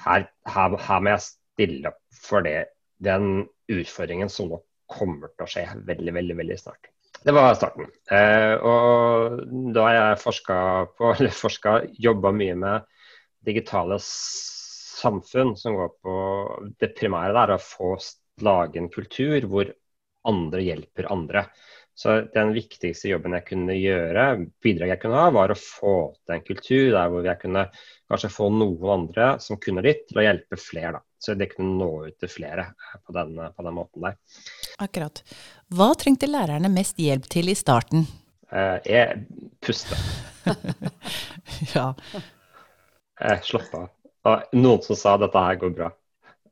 her, 0.06 0.28
her, 0.50 0.78
her 0.78 1.04
må 1.04 1.14
jeg 1.16 1.26
stille 1.26 1.92
opp 1.92 2.00
for 2.22 2.46
det, 2.46 2.72
den 3.02 3.46
utfordringen 3.72 4.32
som 4.32 4.52
nå 4.52 4.62
kommer 4.92 5.32
til 5.34 5.46
å 5.46 5.50
skje 5.50 5.68
veldig, 5.88 6.14
veldig, 6.18 6.38
veldig 6.42 6.58
snart. 6.60 6.90
Det 7.22 7.34
var 7.36 7.54
starten. 7.56 7.86
Eh, 8.12 8.56
og 8.66 9.42
da 9.76 9.86
har 9.86 9.98
jeg 9.98 10.22
forska 10.24 10.58
på, 10.98 11.12
eller 11.20 11.92
jobba 12.08 12.34
mye 12.36 12.58
med 12.58 12.88
digitale 13.46 13.98
samfunn 14.02 15.56
som 15.58 15.78
går 15.78 15.94
på 16.02 16.16
Det 16.80 16.92
primære 16.98 17.34
der, 17.38 17.56
å 17.56 17.62
få 17.62 17.96
lage 18.46 18.82
en 18.82 18.90
kultur 18.94 19.48
hvor 19.50 19.72
andre 20.28 20.62
hjelper 20.66 21.10
andre. 21.14 21.46
Så 21.98 22.22
den 22.34 22.54
viktigste 22.56 23.12
jobben 23.12 23.36
jeg 23.36 23.46
kunne 23.50 23.76
gjøre, 23.76 24.26
bidraget 24.64 24.96
jeg 24.96 25.02
kunne 25.04 25.20
ha, 25.22 25.34
var 25.36 25.54
å 25.54 25.60
få 25.60 25.96
til 26.24 26.38
en 26.38 26.46
kultur 26.48 26.86
der 26.96 27.12
hvor 27.12 27.28
jeg 27.28 27.42
kunne 27.44 27.66
kanskje 28.12 28.32
få 28.34 28.48
noen 28.54 28.94
andre 28.96 29.28
som 29.44 29.60
kunne 29.62 29.84
litt, 29.86 30.08
til 30.10 30.22
å 30.22 30.26
hjelpe 30.26 30.60
flere. 30.60 30.98
da. 30.98 31.04
Så 31.22 31.36
det 31.38 31.52
kunne 31.52 31.78
nå 31.78 31.90
ut 32.08 32.18
til 32.18 32.32
flere 32.32 32.72
på 33.06 33.14
den, 33.16 33.38
på 33.38 33.68
den 33.68 33.78
måten 33.78 34.08
der. 34.08 34.18
Akkurat. 34.82 35.22
Hva 35.70 35.92
trengte 36.00 36.32
lærerne 36.32 36.72
mest 36.74 37.00
hjelp 37.00 37.30
til 37.32 37.52
i 37.52 37.58
starten? 37.60 38.08
Eh, 38.52 38.78
jeg 38.90 39.22
puste. 39.64 40.00
ja. 41.76 41.92
Jeg 43.22 43.44
slapp 43.48 43.76
av. 43.78 43.90
Og 44.32 44.58
noen 44.58 44.82
som 44.86 44.98
sa 44.98 45.16
dette 45.22 45.46
her 45.46 45.60
går 45.62 45.76
bra. 45.78 45.92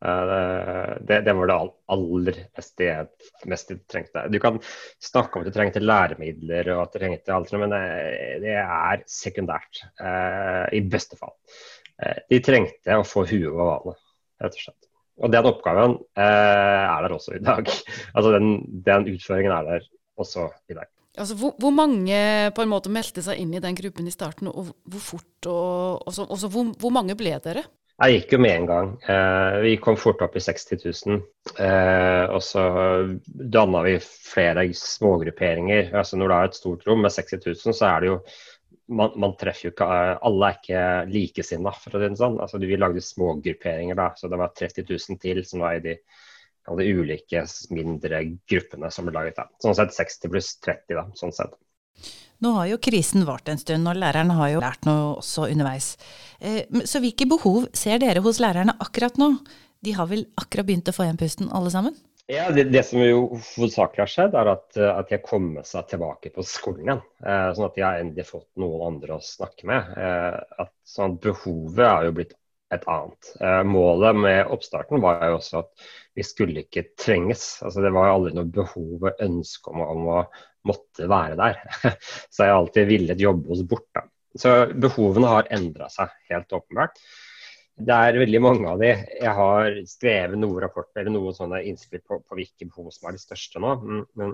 Eh, 0.06 0.94
det, 1.02 1.22
det, 1.26 1.34
var 1.36 1.50
det 1.50 1.58
aller 1.96 2.38
beste 2.56 2.88
jeg 2.88 3.50
mest 3.52 3.74
trengte. 3.92 4.26
Du 4.32 4.40
kan 4.42 4.60
snakke 5.04 5.38
om 5.38 5.44
at 5.44 5.50
du 5.50 5.56
trengte 5.56 5.84
læremidler 5.84 6.72
og 6.76 6.86
at 6.86 6.94
du 6.96 7.02
trengte 7.02 7.36
alt, 7.36 7.56
men 7.60 7.76
det, 7.76 8.56
er 8.64 9.04
sekundært. 9.10 9.84
Eh, 10.00 10.66
I 10.80 10.84
beste 10.88 11.20
fall. 11.20 11.36
Eh, 12.00 12.22
de 12.32 12.44
trengte 12.46 13.00
å 13.00 13.08
få 13.08 13.26
huet 13.30 13.50
over 13.50 13.74
vannet, 13.74 14.06
rett 14.44 14.56
og 14.56 14.68
slett. 14.68 14.86
Og 15.20 15.34
den 15.34 15.50
oppgaven 15.50 15.98
er 16.16 17.04
der 17.04 17.12
også 17.12 17.36
i 17.36 17.44
dag. 17.44 17.68
altså 18.16 18.32
den, 18.38 18.54
den 18.86 19.10
utføringen 19.12 19.52
er 19.52 19.68
der 19.68 19.90
også 20.20 20.48
i 20.72 20.78
dag. 20.78 20.88
Altså, 21.20 21.36
hvor, 21.36 21.52
hvor, 21.60 21.74
mange 21.76 22.16
på 22.56 22.64
en 22.64 22.72
måte 22.72 22.92
meldte 22.94 23.24
seg 23.26 23.42
inn 23.42 23.52
i 23.52 23.60
den 23.60 23.76
gruppen 23.76 24.08
i 24.08 24.14
starten, 24.14 24.48
og 24.48 24.70
hvor 24.88 25.04
fort? 25.04 25.50
Og, 25.50 26.06
og 26.08 26.16
så, 26.16 26.24
og 26.24 26.40
så 26.40 26.48
hvor, 26.54 26.70
hvor, 26.80 26.94
mange 26.96 27.18
ble 27.20 27.34
dere? 27.44 27.66
Jeg 28.00 28.16
gikk 28.16 28.34
jo 28.34 28.38
med 28.40 28.54
en 28.56 28.68
gang. 28.68 28.92
Eh, 29.12 29.56
vi 29.66 29.72
kom 29.84 29.98
fort 30.00 30.22
opp 30.24 30.38
i 30.40 30.42
60 30.44 30.78
000. 30.86 31.18
Eh, 31.60 32.32
og 32.32 32.40
så 32.44 32.62
danna 33.26 33.82
vi 33.84 33.98
flere 34.00 34.64
smågrupperinger. 34.72 35.92
Altså 36.00 36.16
når 36.16 36.32
du 36.32 36.36
har 36.38 36.48
et 36.48 36.56
stort 36.56 36.88
rom 36.88 37.04
med 37.04 37.12
60 37.12 37.44
000, 37.44 37.76
så 37.76 37.90
er 37.90 38.00
det 38.00 38.12
jo 38.14 38.16
man, 38.90 39.12
man 39.22 39.36
treffer 39.38 39.68
jo 39.68 39.74
ikke 39.74 39.88
Alle 40.30 40.48
er 40.48 40.58
ikke 40.58 40.86
likesinna, 41.12 41.74
for 41.76 41.94
å 41.94 42.02
si 42.02 42.08
det 42.08 42.22
sånn. 42.22 42.40
Altså, 42.42 42.62
vi 42.64 42.80
lagde 42.80 43.04
smågrupperinger, 43.04 44.00
da. 44.00 44.08
Så 44.16 44.32
det 44.32 44.40
var 44.40 44.56
30 44.56 44.88
000 44.88 45.20
til 45.22 45.44
som 45.46 45.66
var 45.66 45.76
i 45.78 45.84
de, 45.84 45.98
de 46.80 46.90
ulike 46.96 47.44
mindre 47.76 48.24
gruppene 48.50 48.90
som 48.96 49.10
ble 49.10 49.18
laget. 49.20 49.44
da. 49.44 49.50
Sånn 49.62 49.76
sett 49.78 49.98
60 49.98 50.32
pluss 50.32 50.56
30, 50.64 50.96
da. 50.96 51.06
Sånn 51.20 51.36
sett. 51.36 51.60
Nå 52.40 52.54
har 52.56 52.70
jo 52.70 52.80
krisen 52.80 53.26
vart 53.28 53.50
en 53.52 53.60
stund, 53.60 53.88
og 53.90 53.98
læreren 54.00 54.32
har 54.38 54.52
jo 54.54 54.62
lært 54.64 54.86
noe 54.88 55.16
også 55.18 55.50
underveis. 55.52 55.94
Eh, 56.40 56.62
så 56.88 57.02
hvilke 57.04 57.28
behov 57.28 57.68
ser 57.76 58.00
dere 58.00 58.24
hos 58.24 58.40
lærerne 58.40 58.78
akkurat 58.80 59.20
nå? 59.20 59.34
De 59.84 59.96
har 59.96 60.08
vel 60.08 60.26
akkurat 60.40 60.68
begynt 60.68 60.92
å 60.92 60.96
få 60.96 61.06
igjen 61.06 61.20
pusten, 61.20 61.52
alle 61.56 61.72
sammen? 61.74 61.98
Ja, 62.30 62.52
det, 62.54 62.68
det, 62.70 62.84
som 62.86 63.02
jo 63.02 63.24
hovedsakelig 63.34 64.04
har 64.04 64.12
skjedd, 64.12 64.36
er 64.38 64.52
at, 64.52 64.68
at 64.78 65.08
de 65.10 65.16
har 65.18 65.24
kommet 65.26 65.66
seg 65.66 65.88
tilbake 65.90 66.30
på 66.36 66.46
skolen 66.46 66.84
igjen. 66.84 67.00
Eh, 67.26 67.48
sånn 67.58 67.66
at 67.66 67.80
de 67.80 67.84
har 67.84 68.04
endelig 68.04 68.28
fått 68.30 68.50
noen 68.62 68.84
andre 68.86 69.18
å 69.18 69.24
snakke 69.26 69.66
med. 69.68 69.96
Eh, 69.98 70.38
at, 70.64 70.72
sånn 70.88 71.16
at 71.16 71.24
behovet 71.26 71.88
er 71.88 72.06
jo 72.06 72.14
blitt 72.20 72.36
et 72.70 72.86
annet. 72.86 73.32
Eh, 73.42 73.64
målet 73.66 74.20
med 74.22 74.52
oppstarten 74.54 75.02
var 75.02 75.26
jo 75.26 75.40
også 75.40 75.64
at 75.64 75.90
vi 76.18 76.26
skulle 76.28 76.64
ikke 76.68 76.86
trenges. 77.02 77.48
Altså, 77.66 77.82
det 77.82 77.92
var 77.96 78.10
jo 78.10 78.20
aldri 78.20 78.36
noe 78.38 78.54
behov 78.60 79.10
og 79.10 79.24
ønske 79.26 79.74
om, 79.74 79.82
om 79.88 80.12
å 80.14 80.20
måtte 80.68 81.08
være 81.10 81.38
der. 81.40 81.60
Så 82.34 82.46
jeg 82.46 82.54
har 82.54 82.60
alltid 82.60 82.90
villet 82.90 83.24
jobbe 83.24 83.54
oss 83.56 83.64
bort. 83.68 83.88
Da. 83.96 84.06
Så 84.38 84.54
behovene 84.76 85.32
har 85.32 85.50
endra 85.56 85.90
seg, 85.92 86.12
helt 86.30 86.54
åpenbart. 86.54 87.00
Det 87.80 87.96
er 87.96 88.20
veldig 88.20 88.42
mange 88.44 88.68
av 88.68 88.82
de. 88.82 88.92
Jeg 88.92 89.34
har 89.38 89.80
skrevet 89.88 90.40
noen 90.40 90.60
rapporter 90.66 91.02
eller 91.02 91.16
noen 91.16 91.36
sånne 91.36 91.62
innspill 91.70 92.04
på, 92.04 92.20
på 92.28 92.38
hvilke 92.38 92.68
behov 92.68 92.92
som 92.92 93.08
er 93.08 93.16
de 93.16 93.24
største 93.24 93.62
nå. 93.64 93.72
Men, 94.20 94.34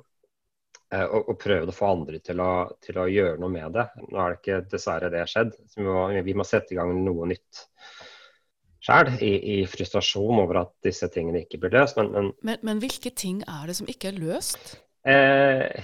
eh, 0.90 1.06
og, 1.06 1.30
og 1.30 1.38
prøvd 1.44 1.70
å 1.70 1.76
få 1.76 1.92
andre 1.94 2.20
til 2.26 2.42
å, 2.42 2.52
til 2.82 3.00
å, 3.02 3.06
gjøre 3.12 3.38
noe 3.44 3.54
med 3.54 3.78
det. 3.78 3.86
Nå 4.08 4.18
er 4.18 4.34
det 4.34 4.42
ikke 4.42 4.60
dessverre 4.74 5.14
det 5.14 5.28
skjedd. 5.30 5.54
Vi 5.78 5.86
må, 5.86 6.08
vi 6.26 6.38
må 6.38 6.48
sette 6.48 6.74
i 6.74 6.80
gang 6.80 6.96
noe 7.06 7.30
nytt 7.30 7.66
sjøl, 8.86 9.14
i, 9.22 9.32
i, 9.54 9.60
frustrasjon 9.70 10.42
over 10.42 10.64
at 10.66 10.74
disse 10.86 11.10
tingene 11.14 11.46
ikke 11.46 11.62
blir 11.62 11.78
løst. 11.78 12.02
Men, 12.02 12.12
men, 12.14 12.34
men, 12.46 12.60
men 12.66 12.82
hvilke 12.82 13.14
ting 13.14 13.44
er 13.46 13.70
det 13.70 13.78
som 13.78 13.90
ikke 13.90 14.12
er 14.12 14.20
løst? 14.22 14.76
Eh, 15.06 15.84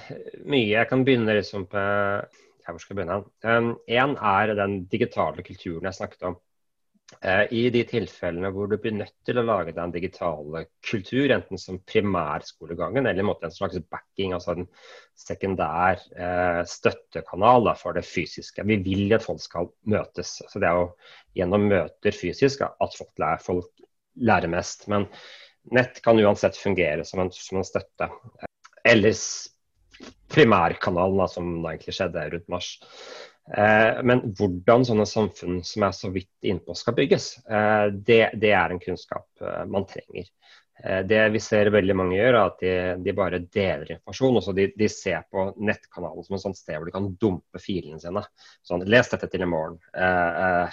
mye. 0.49 0.69
Jeg 0.71 0.87
kan 0.89 1.03
begynne 1.05 1.35
liksom 1.37 1.67
på 1.69 1.81
Hvor 1.81 2.79
skal 2.79 2.95
jeg 2.95 3.01
begynne? 3.01 3.19
Én 3.45 4.15
um, 4.15 4.15
er 4.17 4.53
den 4.57 4.85
digitale 4.89 5.43
kulturen 5.43 5.85
jeg 5.85 5.97
snakket 5.97 6.23
om. 6.29 6.37
Eh, 7.19 7.43
I 7.51 7.61
de 7.73 7.81
tilfellene 7.89 8.49
hvor 8.55 8.69
du 8.71 8.77
blir 8.79 8.93
nødt 8.95 9.13
til 9.27 9.37
å 9.41 9.43
lage 9.43 9.73
den 9.75 9.91
digitale 9.91 10.63
kultur, 10.87 11.33
enten 11.35 11.59
som 11.59 11.81
primærskolegangen 11.83 13.09
eller 13.09 13.27
en 13.33 13.53
slags 13.53 13.81
backing, 13.91 14.33
altså 14.37 14.55
en 14.55 14.69
sekundær 15.19 15.99
eh, 16.15 16.61
støttekanal 16.69 17.67
da, 17.67 17.75
for 17.75 17.97
det 17.97 18.07
fysiske. 18.07 18.65
Vi 18.65 18.79
vil 18.85 19.17
at 19.17 19.25
folk 19.25 19.43
skal 19.43 19.69
møtes. 19.83 20.37
Så 20.47 20.61
Det 20.63 20.69
er 20.69 20.79
jo 20.79 20.87
gjennom 21.37 21.67
møter 21.67 22.15
fysisk 22.15 22.63
at 22.63 22.97
folk 22.97 23.11
lærer, 23.19 23.43
folk 23.43 23.85
lærer 24.15 24.49
mest. 24.53 24.87
Men 24.87 25.09
nett 25.75 26.01
kan 26.01 26.19
uansett 26.19 26.57
fungere 26.57 27.05
som 27.05 27.25
en, 27.25 27.33
som 27.35 27.59
en 27.59 27.67
støtte. 27.67 28.09
Eller 28.87 29.15
primærkanalen, 30.31 31.19
da, 31.19 31.27
som 31.27 31.51
da 31.61 31.73
egentlig 31.73 31.95
skjedde 31.97 32.29
rundt 32.33 32.49
mars. 32.51 32.71
Eh, 33.57 34.01
men 34.07 34.21
hvordan 34.37 34.85
sånne 34.87 35.07
samfunn 35.09 35.61
som 35.65 35.87
er 35.87 35.95
så 35.97 36.11
vidt 36.13 36.31
innpå 36.47 36.75
skal 36.77 36.95
bygges, 36.97 37.33
eh, 37.49 37.87
det, 37.91 38.23
det, 38.39 38.53
er 38.55 38.71
en 38.71 38.81
kunnskap 38.81 39.27
eh, 39.43 39.65
man 39.71 39.87
trenger. 39.89 40.29
Det 40.81 41.17
vi 41.29 41.37
ser 41.37 41.69
veldig 41.69 41.93
mange 41.93 42.15
gjør, 42.15 42.33
er 42.33 42.39
at 42.39 42.61
de, 42.63 42.69
de 43.05 43.13
bare 43.13 43.37
deler 43.53 43.91
informasjon. 43.91 44.37
og 44.39 44.55
de, 44.57 44.63
de, 44.73 44.87
ser 44.89 45.27
på 45.29 45.43
nettkanalen 45.61 46.25
som 46.25 46.33
et 46.33 46.41
sånt 46.41 46.57
sted 46.57 46.79
hvor 46.79 46.89
de 46.89 46.93
kan 46.95 47.09
dumpe 47.21 47.61
filene 47.61 47.99
sine. 48.01 48.23
Sånn, 48.65 48.87
Les 48.89 49.11
dette 49.11 49.29
til 49.29 49.45
i 49.45 49.49
morgen. 49.51 49.77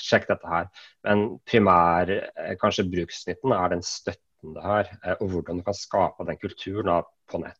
Sjekk 0.00 0.30
dette 0.30 0.48
her. 0.48 0.70
Men 1.04 1.26
primær, 1.44 2.14
kanskje 2.62 2.86
bruksnytten, 2.88 3.52
er 3.52 3.74
den 3.74 3.84
støtten 3.84 4.27
det 4.42 4.62
har, 4.64 4.90
og 5.18 5.30
hvordan 5.32 5.60
du 5.60 5.64
kan 5.66 5.76
skape 5.76 6.26
den 6.28 6.38
kulturen 6.40 6.90
på 7.28 7.40
nett. 7.42 7.58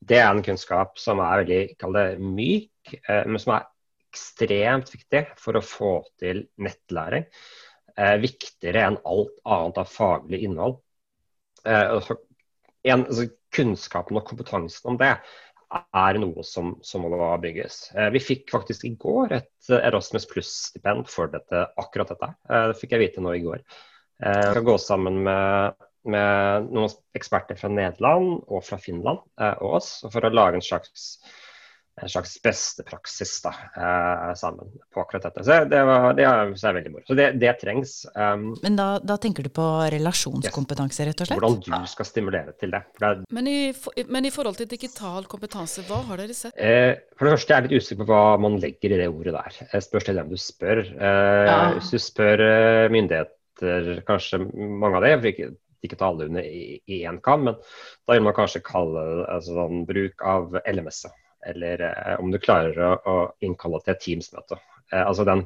Det 0.00 0.18
er 0.20 0.28
en 0.30 0.44
kunnskap 0.44 0.98
som 1.00 1.22
er 1.22 1.42
veldig 1.42 1.62
kall 1.80 1.96
det, 1.96 2.06
myk, 2.22 2.94
eh, 3.00 3.24
men 3.26 3.40
som 3.42 3.56
er 3.56 3.66
ekstremt 4.08 4.92
viktig 4.94 5.24
for 5.40 5.58
å 5.58 5.64
få 5.64 5.92
til 6.20 6.46
nettlæring. 6.64 7.26
Eh, 7.98 8.14
viktigere 8.22 8.86
enn 8.86 9.00
alt 9.08 9.34
annet 9.44 9.82
av 9.82 9.90
faglig 9.90 10.44
innhold. 10.46 10.78
Eh, 11.66 11.98
en, 12.88 13.04
altså, 13.04 13.28
kunnskapen 13.54 14.18
og 14.20 14.26
kompetansen 14.28 14.92
om 14.92 14.98
det 15.00 15.14
er 15.68 16.18
noe 16.20 16.44
som, 16.46 16.76
som 16.84 17.04
må 17.04 17.28
bygges. 17.42 17.90
Vi 18.14 18.20
fikk 18.24 18.54
faktisk 18.54 18.86
i 18.88 18.94
går 19.00 19.34
et 19.36 19.70
Erasmus 19.76 20.24
pluss-stipend 20.28 21.08
for 21.12 21.28
dette, 21.32 21.66
akkurat 21.80 22.12
dette. 22.14 22.28
Det 22.48 22.76
fikk 22.78 22.94
jeg 22.94 23.02
vite 23.02 23.24
nå 23.24 23.34
i 23.36 23.42
går. 23.44 23.60
Jeg 24.20 24.46
skal 24.46 24.64
gå 24.64 24.76
sammen 24.80 25.20
med 25.26 25.87
med 26.10 26.70
noen 26.74 26.94
eksperter 27.18 27.58
fra 27.58 27.70
Nederland 27.72 28.40
og 28.46 28.64
fra 28.66 28.80
Finland 28.82 29.24
eh, 29.40 29.54
og 29.58 29.80
oss, 29.80 29.92
for 30.06 30.24
å 30.24 30.32
lage 30.32 30.58
en 30.58 30.64
slags, 30.64 31.06
en 31.98 32.10
slags 32.10 32.36
beste 32.42 32.84
praksis 32.86 33.32
da, 33.44 33.52
eh, 33.76 34.32
sammen 34.38 34.70
på 34.94 35.02
akkurat 35.02 35.28
dette. 35.28 35.44
Så 35.46 35.58
det, 35.70 35.82
var, 35.88 36.12
det 36.18 36.26
er, 36.28 36.52
så 36.58 36.70
er 36.70 36.78
veldig 36.78 36.92
moro. 36.94 37.04
Så 37.08 37.16
det, 37.18 37.28
det 37.42 37.54
trengs. 37.62 37.94
Um, 38.14 38.50
Men 38.62 38.78
da, 38.78 38.88
da, 39.02 39.18
tenker 39.20 39.46
du 39.46 39.52
på 39.54 39.66
relasjonskompetanse, 39.94 41.08
rett 41.08 41.24
og 41.24 41.30
slett? 41.30 41.42
Hvordan 41.42 41.84
du 41.84 41.92
skal 41.92 42.08
stimulere 42.08 42.54
til 42.60 42.74
det. 42.74 42.82
det 43.02 43.14
men, 43.34 43.50
i, 43.50 43.60
men, 44.06 44.28
i, 44.28 44.34
forhold 44.34 44.60
til 44.60 44.70
digital 44.70 45.26
kompetanse, 45.30 45.86
hva 45.90 46.02
har 46.10 46.22
dere 46.22 46.36
sett? 46.36 46.54
Eh, 46.54 46.92
for 47.18 47.28
det 47.28 47.38
første 47.38 47.54
er 47.54 47.62
jeg 47.62 47.68
litt 47.68 47.86
usikker 47.86 48.04
på 48.04 48.10
hva 48.12 48.36
man 48.42 48.60
legger 48.62 48.94
i 48.94 49.00
det 49.02 49.10
ordet 49.10 49.34
der. 49.38 49.62
Jeg 49.74 49.88
spørs 49.88 50.08
til 50.08 50.20
hvem 50.20 50.30
du 50.32 50.38
spør. 50.40 50.84
Eh, 50.86 51.48
ja. 51.50 51.58
Hvis 51.78 51.94
du 51.94 52.02
spør 52.02 52.44
eh, 52.46 52.90
myndigheter, 52.94 53.34
kanskje 54.06 54.38
mange 54.46 55.00
av 55.00 55.06
det, 55.06 55.16
ikke 55.84 55.98
ta 55.98 56.10
alle 56.10 56.28
under 56.28 56.42
én 56.42 57.20
kam, 57.24 57.46
men 57.48 57.58
da 57.58 58.16
vil 58.16 58.24
man 58.26 58.36
kanskje 58.36 58.64
kalle 58.66 59.04
altså, 59.26 59.54
sånn, 59.60 59.84
bruk 59.88 60.24
av 60.26 60.58
LMS. 60.64 61.06
eller 61.46 61.82
eh, 61.86 62.16
om 62.20 62.32
du 62.34 62.38
klarer 62.42 62.78
å, 62.82 62.94
å 62.98 63.18
innkalle 63.46 63.80
til 63.84 63.94
et 63.94 64.00
Teams-møte. 64.02 64.58
Eh, 64.92 65.04
altså 65.04 65.24
den 65.24 65.44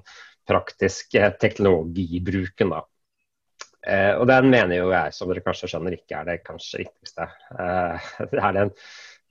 praktiske 0.49 1.29
teknologibruken, 1.41 2.73
da. 2.73 2.81
Eh, 3.83 4.15
og 4.15 4.29
den 4.31 4.49
mener 4.51 4.79
jo 4.79 4.91
jeg, 4.93 5.15
som 5.15 5.31
dere 5.31 5.43
kanskje 5.45 5.73
skjønner, 5.73 5.97
ikke 5.99 6.21
er 6.21 6.29
det 6.31 6.43
kanskje 6.47 6.85
riktigste. 6.85 7.29
Eh, 7.59 8.11
det 8.33 8.43
er 8.43 8.59
den 8.59 8.73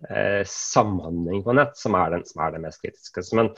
eh, 0.10 0.42
samhandling 0.48 1.44
på 1.46 1.56
nett 1.58 1.78
som 1.78 1.96
er, 2.00 2.16
den, 2.16 2.26
som 2.28 2.44
er 2.46 2.56
det 2.56 2.64
mest 2.66 2.82
kritiske. 2.84 3.24
Men 3.38 3.52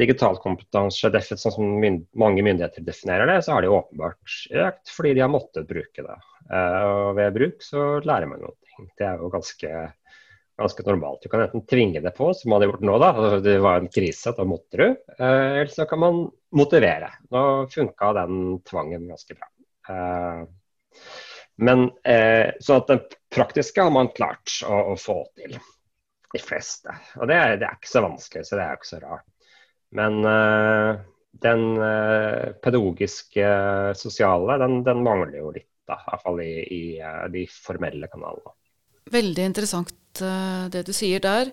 digital 0.00 0.40
kompetanse, 0.42 1.12
sånn 1.30 1.56
som 1.56 1.76
mynd, 1.82 2.06
mange 2.18 2.44
myndigheter 2.46 2.86
definerer 2.86 3.30
det, 3.30 3.40
så 3.44 3.56
har 3.56 3.66
de 3.66 3.74
åpenbart 3.74 4.36
økt 4.66 4.94
fordi 4.96 5.14
de 5.18 5.24
har 5.24 5.32
måttet 5.32 5.68
bruke 5.68 6.06
det. 6.06 6.18
Eh, 6.50 6.82
og 6.88 7.14
ved 7.20 7.36
bruk 7.36 7.64
så 7.66 7.86
lærer 8.04 8.30
man 8.30 8.44
noe. 8.46 8.56
Det 8.96 9.04
er 9.04 9.20
jo 9.20 9.28
ganske 9.32 9.70
ganske 10.60 10.82
normalt. 10.86 11.22
Du 11.22 11.28
kan 11.28 11.40
enten 11.40 11.66
tvinge 11.66 12.00
det 12.00 12.10
på, 12.10 12.34
som 12.34 12.50
man 12.50 12.60
har 12.60 12.68
gjort 12.68 12.84
nå. 12.84 12.98
da, 13.00 13.40
Det 13.40 13.58
var 13.58 13.80
en 13.80 13.88
krise, 13.88 14.34
da 14.36 14.44
måtte 14.44 14.76
du. 14.76 14.86
Eh, 15.18 15.52
eller 15.60 15.72
så 15.72 15.86
kan 15.88 16.02
man 16.02 16.22
motivere. 16.56 17.10
Nå 17.32 17.44
funka 17.72 18.12
den 18.20 18.60
tvangen 18.68 19.08
ganske 19.08 19.36
bra. 19.38 19.48
Eh, 19.88 20.42
men 21.64 21.90
eh, 22.04 22.52
Så 22.60 22.80
at 22.80 22.92
det 22.92 23.00
praktiske 23.34 23.82
har 23.82 23.92
man 23.94 24.12
klart 24.16 24.60
å, 24.66 24.92
å 24.92 24.96
få 25.00 25.22
til. 25.36 25.56
De 26.30 26.42
fleste. 26.42 26.94
Og 27.18 27.26
det 27.30 27.36
er, 27.36 27.56
det 27.58 27.66
er, 27.66 27.78
ikke 27.78 27.90
så 27.90 28.04
vanskelig, 28.04 28.44
så 28.46 28.58
det 28.58 28.66
er 28.66 28.78
ikke 28.78 28.90
så 28.90 29.00
rart. 29.02 29.26
Men 29.98 30.20
uh, 30.22 31.00
den 31.42 31.64
uh, 31.80 32.52
pedagogiske, 32.62 33.46
sosiale, 33.98 34.58
den, 34.62 34.80
den, 34.86 35.02
mangler 35.06 35.40
jo 35.40 35.54
litt. 35.56 35.68
da, 35.90 35.98
Iallfall 36.06 36.44
i, 36.44 36.52
i, 36.70 36.82
eh, 37.02 37.24
de 37.34 37.40
formelle 37.50 38.06
kanalene. 38.12 38.52
Veldig 39.10 39.46
interessant 39.48 39.96
det 40.70 40.84
du 40.86 40.92
sier 40.94 41.22
der. 41.24 41.50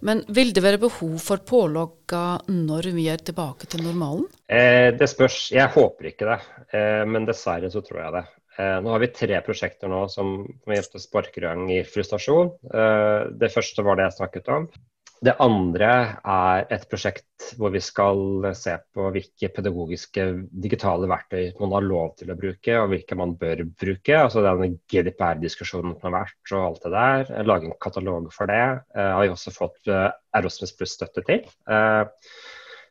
Men 0.00 0.22
vil 0.28 0.52
det 0.54 0.62
være 0.62 0.80
behov 0.82 1.16
for 1.22 1.42
pålogga 1.46 2.40
når 2.52 2.90
vi 2.94 3.08
er 3.10 3.22
tilbake 3.24 3.68
til 3.70 3.82
normalen? 3.86 4.26
Eh, 4.46 4.94
det 4.94 5.08
spørs. 5.10 5.50
Jeg 5.54 5.72
håper 5.74 6.12
ikke 6.12 6.28
det, 6.28 6.38
eh, 6.72 7.04
men 7.08 7.26
dessverre 7.26 7.70
så 7.70 7.82
tror 7.84 8.02
jeg 8.04 8.14
det. 8.18 8.24
Eh, 8.58 8.76
nå 8.82 8.90
har 8.90 9.02
vi 9.02 9.12
tre 9.14 9.38
prosjekter 9.46 9.90
nå 9.90 10.04
som 10.10 10.42
hjelper 10.66 11.02
sparker 11.02 11.44
i 11.44 11.48
gang 11.48 11.66
i 11.70 11.82
frustrasjon. 11.86 12.54
Eh, 12.74 13.30
det 13.38 13.52
første 13.54 13.84
var 13.86 13.98
det 13.98 14.08
jeg 14.08 14.18
snakket 14.18 14.50
om. 14.54 14.70
Det 15.18 15.34
andre 15.42 15.90
er 16.30 16.68
et 16.70 16.84
prosjekt 16.90 17.48
hvor 17.58 17.72
vi 17.74 17.80
skal 17.82 18.44
se 18.54 18.76
på 18.94 19.08
hvilke 19.14 19.48
pedagogiske 19.50 20.26
digitale 20.62 21.08
verktøy 21.10 21.56
man 21.58 21.74
har 21.74 21.86
lov 21.86 22.12
til 22.20 22.30
å 22.30 22.36
bruke, 22.38 22.76
og 22.78 22.92
hvilke 22.92 23.18
man 23.18 23.34
bør 23.40 23.64
bruke. 23.82 24.14
Altså 24.14 24.44
den 24.46 24.76
GDPR-diskusjonen 24.90 25.96
som 25.96 26.06
har 26.06 26.20
vært 26.20 26.54
og 26.54 26.68
alt 26.68 26.86
det 26.86 26.94
der. 26.94 27.34
Lage 27.50 27.66
en 27.66 27.74
katalog 27.82 28.30
for 28.34 28.50
det. 28.50 28.62
Jeg 28.94 29.10
har 29.16 29.26
vi 29.26 29.34
også 29.34 29.54
fått 29.56 29.90
Erosmus 30.38 30.76
Pluss-støtte 30.78 31.26
til. 31.26 31.50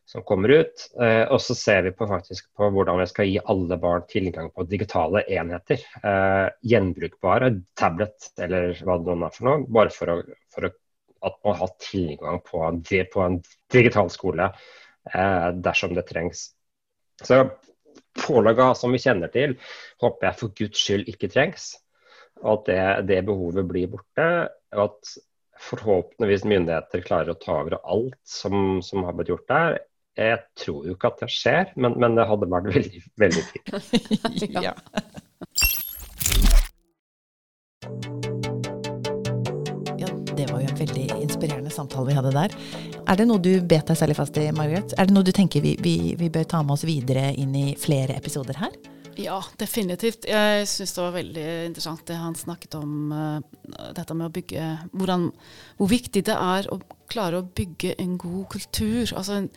Som 0.08 0.24
kommer 0.24 0.48
ut. 0.62 0.86
Uh, 0.96 1.26
og 1.28 1.40
så 1.44 1.52
ser 1.58 1.82
vi 1.84 1.92
på, 1.92 2.08
faktisk 2.08 2.48
på 2.56 2.70
hvordan 2.72 3.02
vi 3.02 3.08
skal 3.10 3.28
gi 3.28 3.38
alle 3.52 3.76
barn 3.80 4.06
tilgang 4.08 4.48
på 4.54 4.64
digitale 4.70 5.20
enheter. 5.28 5.84
Uh, 6.00 6.48
gjenbrukbare 6.64 7.52
tablet 7.76 8.30
eller 8.40 8.72
hva 8.80 8.96
det 9.04 9.16
nå 9.20 9.28
er 9.28 9.34
for 9.36 9.50
noe. 9.50 9.66
Bare 9.68 9.92
for 9.92 10.14
å, 10.14 10.22
for 10.54 10.70
å 10.70 10.72
at 11.20 11.38
man 11.44 11.56
har 11.56 11.70
tilgang 11.82 12.40
på 12.40 12.60
på 13.12 13.20
en 13.20 13.40
digital 13.72 14.10
skole 14.10 14.52
eh, 15.14 15.48
dersom 15.54 15.94
det 15.94 16.06
trengs. 16.08 16.50
Så 17.22 17.42
pålegga 18.26 18.74
som 18.74 18.92
vi 18.92 19.00
kjenner 19.02 19.30
til, 19.34 19.56
håper 20.02 20.28
jeg 20.28 20.38
for 20.38 20.54
guds 20.54 20.82
skyld 20.82 21.08
ikke 21.10 21.30
trengs. 21.32 21.72
Og 22.42 22.52
at 22.60 22.68
det, 22.68 22.82
det 23.14 23.24
behovet 23.26 23.66
blir 23.66 23.90
borte. 23.90 24.48
og 24.76 24.84
at 24.84 25.16
forhåpentligvis 25.58 26.44
myndigheter 26.46 27.02
klarer 27.02 27.34
å 27.34 27.40
ta 27.40 27.56
over 27.64 27.80
alt 27.82 28.18
som, 28.22 28.78
som 28.82 29.02
har 29.02 29.16
blitt 29.18 29.32
gjort 29.32 29.48
der. 29.50 29.78
Jeg 30.18 30.38
tror 30.58 30.82
jo 30.82 30.96
ikke 30.96 31.12
at 31.12 31.20
det 31.22 31.28
skjer, 31.30 31.68
men, 31.78 31.94
men 32.02 32.16
det 32.18 32.24
hadde 32.26 32.48
vært 32.50 32.72
veldig, 32.74 33.02
veldig 33.22 33.42
fint. 33.52 33.68
ja. 34.66 34.72
ja, 39.94 40.10
Det 40.34 40.48
var 40.50 40.64
jo 40.64 40.66
en 40.66 40.80
veldig 40.82 41.06
inspirerende 41.20 41.70
samtale 41.70 42.10
vi 42.10 42.18
hadde 42.18 42.34
der. 42.34 42.58
Er 43.06 43.20
det 43.20 43.28
noe 43.30 43.38
du 43.38 43.52
bet 43.62 43.86
deg 43.86 44.02
særlig 44.02 44.18
fast 44.18 44.42
i, 44.42 44.50
Margaret? 44.58 44.96
Er 44.98 45.06
det 45.06 45.14
noe 45.14 45.26
du 45.26 45.30
tenker 45.36 45.62
vi, 45.62 45.76
vi, 45.86 45.96
vi 46.18 46.34
bør 46.34 46.50
ta 46.50 46.66
med 46.66 46.74
oss 46.74 46.86
videre 46.88 47.30
inn 47.38 47.54
i 47.54 47.68
flere 47.78 48.18
episoder 48.18 48.58
her? 48.58 48.74
Ja, 49.18 49.38
definitivt. 49.58 50.28
Jeg 50.30 50.66
syns 50.70 50.92
det 50.94 51.02
var 51.02 51.14
veldig 51.16 51.46
interessant 51.66 52.04
det 52.06 52.18
han 52.20 52.36
snakket 52.38 52.76
om, 52.78 53.10
uh, 53.10 53.88
dette 53.96 54.14
med 54.14 54.28
å 54.28 54.34
bygge 54.34 54.66
hvordan, 54.92 55.32
Hvor 55.78 55.90
viktig 55.90 56.22
det 56.26 56.36
er 56.38 56.68
å 56.70 56.78
klare 57.10 57.40
å 57.40 57.46
bygge 57.46 57.96
en 57.98 58.14
god 58.20 58.46
kultur. 58.52 59.10
Altså 59.16 59.40
en, 59.40 59.48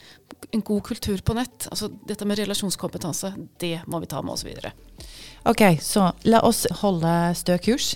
en 0.52 0.64
god 0.66 0.84
kultur 0.84 1.22
på 1.26 1.36
nett. 1.38 1.68
Altså 1.70 1.92
dette 2.08 2.26
med 2.28 2.40
relasjonskompetanse, 2.42 3.34
det 3.62 3.82
må 3.88 4.02
vi 4.02 4.10
ta 4.12 4.22
med 4.26 4.36
oss 4.36 4.46
videre. 4.48 4.74
Ok, 5.48 5.64
så 5.82 6.12
la 6.30 6.42
oss 6.46 6.66
holde 6.82 7.14
stø 7.38 7.58
kurs. 7.62 7.96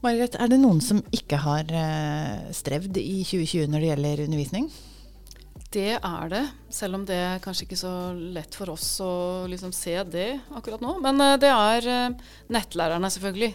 Margaret, 0.00 0.38
er 0.40 0.48
det 0.48 0.60
noen 0.62 0.80
som 0.80 1.02
ikke 1.12 1.40
har 1.42 1.68
uh, 1.68 2.46
strevd 2.56 2.96
i 3.00 3.20
2020 3.20 3.68
når 3.68 3.82
det 3.82 3.90
gjelder 3.90 4.22
undervisning? 4.24 4.70
Det 5.70 5.92
er 5.98 6.30
det, 6.32 6.44
selv 6.72 6.98
om 6.98 7.02
det 7.06 7.18
er 7.20 7.42
kanskje 7.44 7.66
ikke 7.66 7.78
så 7.78 7.92
lett 8.16 8.56
for 8.56 8.72
oss 8.72 8.86
å 9.04 9.12
liksom 9.50 9.74
se 9.76 9.92
det 10.08 10.30
akkurat 10.56 10.80
nå. 10.82 10.96
Men 11.04 11.20
uh, 11.20 11.36
det 11.40 11.52
er 11.52 11.90
uh, 11.90 12.30
nettlærerne, 12.56 13.12
selvfølgelig 13.12 13.52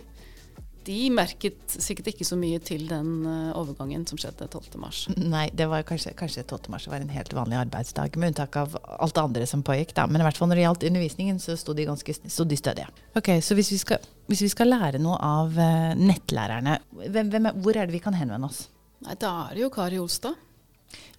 de 0.85 0.97
merket 1.13 1.75
sikkert 1.81 2.11
ikke 2.11 2.27
så 2.27 2.37
mye 2.39 2.59
til 2.63 2.85
den 2.89 3.25
uh, 3.25 3.55
overgangen 3.57 4.05
som 4.09 4.19
skjedde 4.21 4.47
12.3. 4.47 5.15
Nei, 5.17 5.47
det 5.55 5.67
var 5.71 5.85
kanskje, 5.87 6.13
kanskje 6.17 6.45
12.3 6.45 6.91
var 6.91 7.01
en 7.01 7.13
helt 7.13 7.33
vanlig 7.35 7.59
arbeidsdag, 7.63 8.17
med 8.21 8.33
unntak 8.33 8.57
av 8.61 8.77
alt 8.83 9.15
det 9.17 9.23
andre 9.23 9.49
som 9.49 9.63
pågikk. 9.65 9.95
Da. 9.97 10.07
Men 10.09 10.21
i 10.21 10.27
hvert 10.27 10.39
fall 10.39 10.51
når 10.51 10.61
det 10.61 10.67
gjaldt 10.67 10.87
undervisningen, 10.91 11.41
så 11.41 11.57
sto 11.59 11.75
de 11.77 11.87
ganske 11.89 12.17
sto 12.21 12.45
de 12.47 12.59
stødige. 12.59 12.87
Ok, 13.17 13.33
Så 13.41 13.57
hvis 13.57 13.73
vi, 13.73 13.81
skal, 13.81 14.05
hvis 14.29 14.45
vi 14.45 14.51
skal 14.53 14.71
lære 14.73 15.01
noe 15.01 15.17
av 15.17 15.57
uh, 15.57 15.91
nettlærerne, 15.97 16.79
hvem, 17.05 17.33
hvem, 17.33 17.51
hvor 17.65 17.77
er 17.77 17.89
det 17.89 17.97
vi 17.97 18.03
kan 18.03 18.17
henvende 18.17 18.51
oss? 18.51 18.67
Nei, 19.05 19.17
Da 19.19 19.35
er 19.49 19.57
det 19.57 19.65
jo 19.65 19.73
Kari 19.73 20.01
Olstad. 20.01 20.37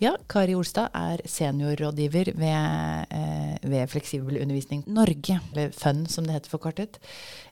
Ja, 0.03 0.13
Kari 0.29 0.53
Olstad 0.55 0.93
er 0.93 1.23
seniorrådgiver 1.25 2.33
ved, 2.37 3.07
eh, 3.11 3.55
ved 3.63 3.89
Fleksibel 3.89 4.43
undervisning 4.43 4.85
Norge, 4.87 5.41
eller 5.53 5.73
FUN 5.73 6.07
som 6.07 6.27
det 6.27 6.35
heter 6.37 6.53
forkortet. 6.53 6.99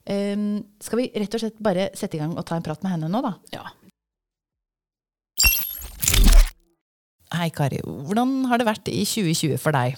Um, 0.04 0.64
skal 0.80 1.00
vi 1.00 1.10
rett 1.14 1.34
og 1.34 1.40
slett 1.40 1.62
bare 1.62 1.88
sette 1.96 2.18
i 2.18 2.20
gang 2.20 2.36
og 2.36 2.44
ta 2.44 2.58
en 2.58 2.66
prat 2.66 2.82
med 2.84 2.92
henne 2.92 3.08
nå, 3.08 3.22
da? 3.24 3.32
Ja. 3.54 3.64
Hei, 7.34 7.48
Kari. 7.48 7.80
Hvordan 7.82 8.44
har 8.50 8.60
det 8.60 8.68
vært 8.68 8.92
i 8.92 9.06
2020 9.08 9.56
for 9.58 9.74
deg? 9.74 9.96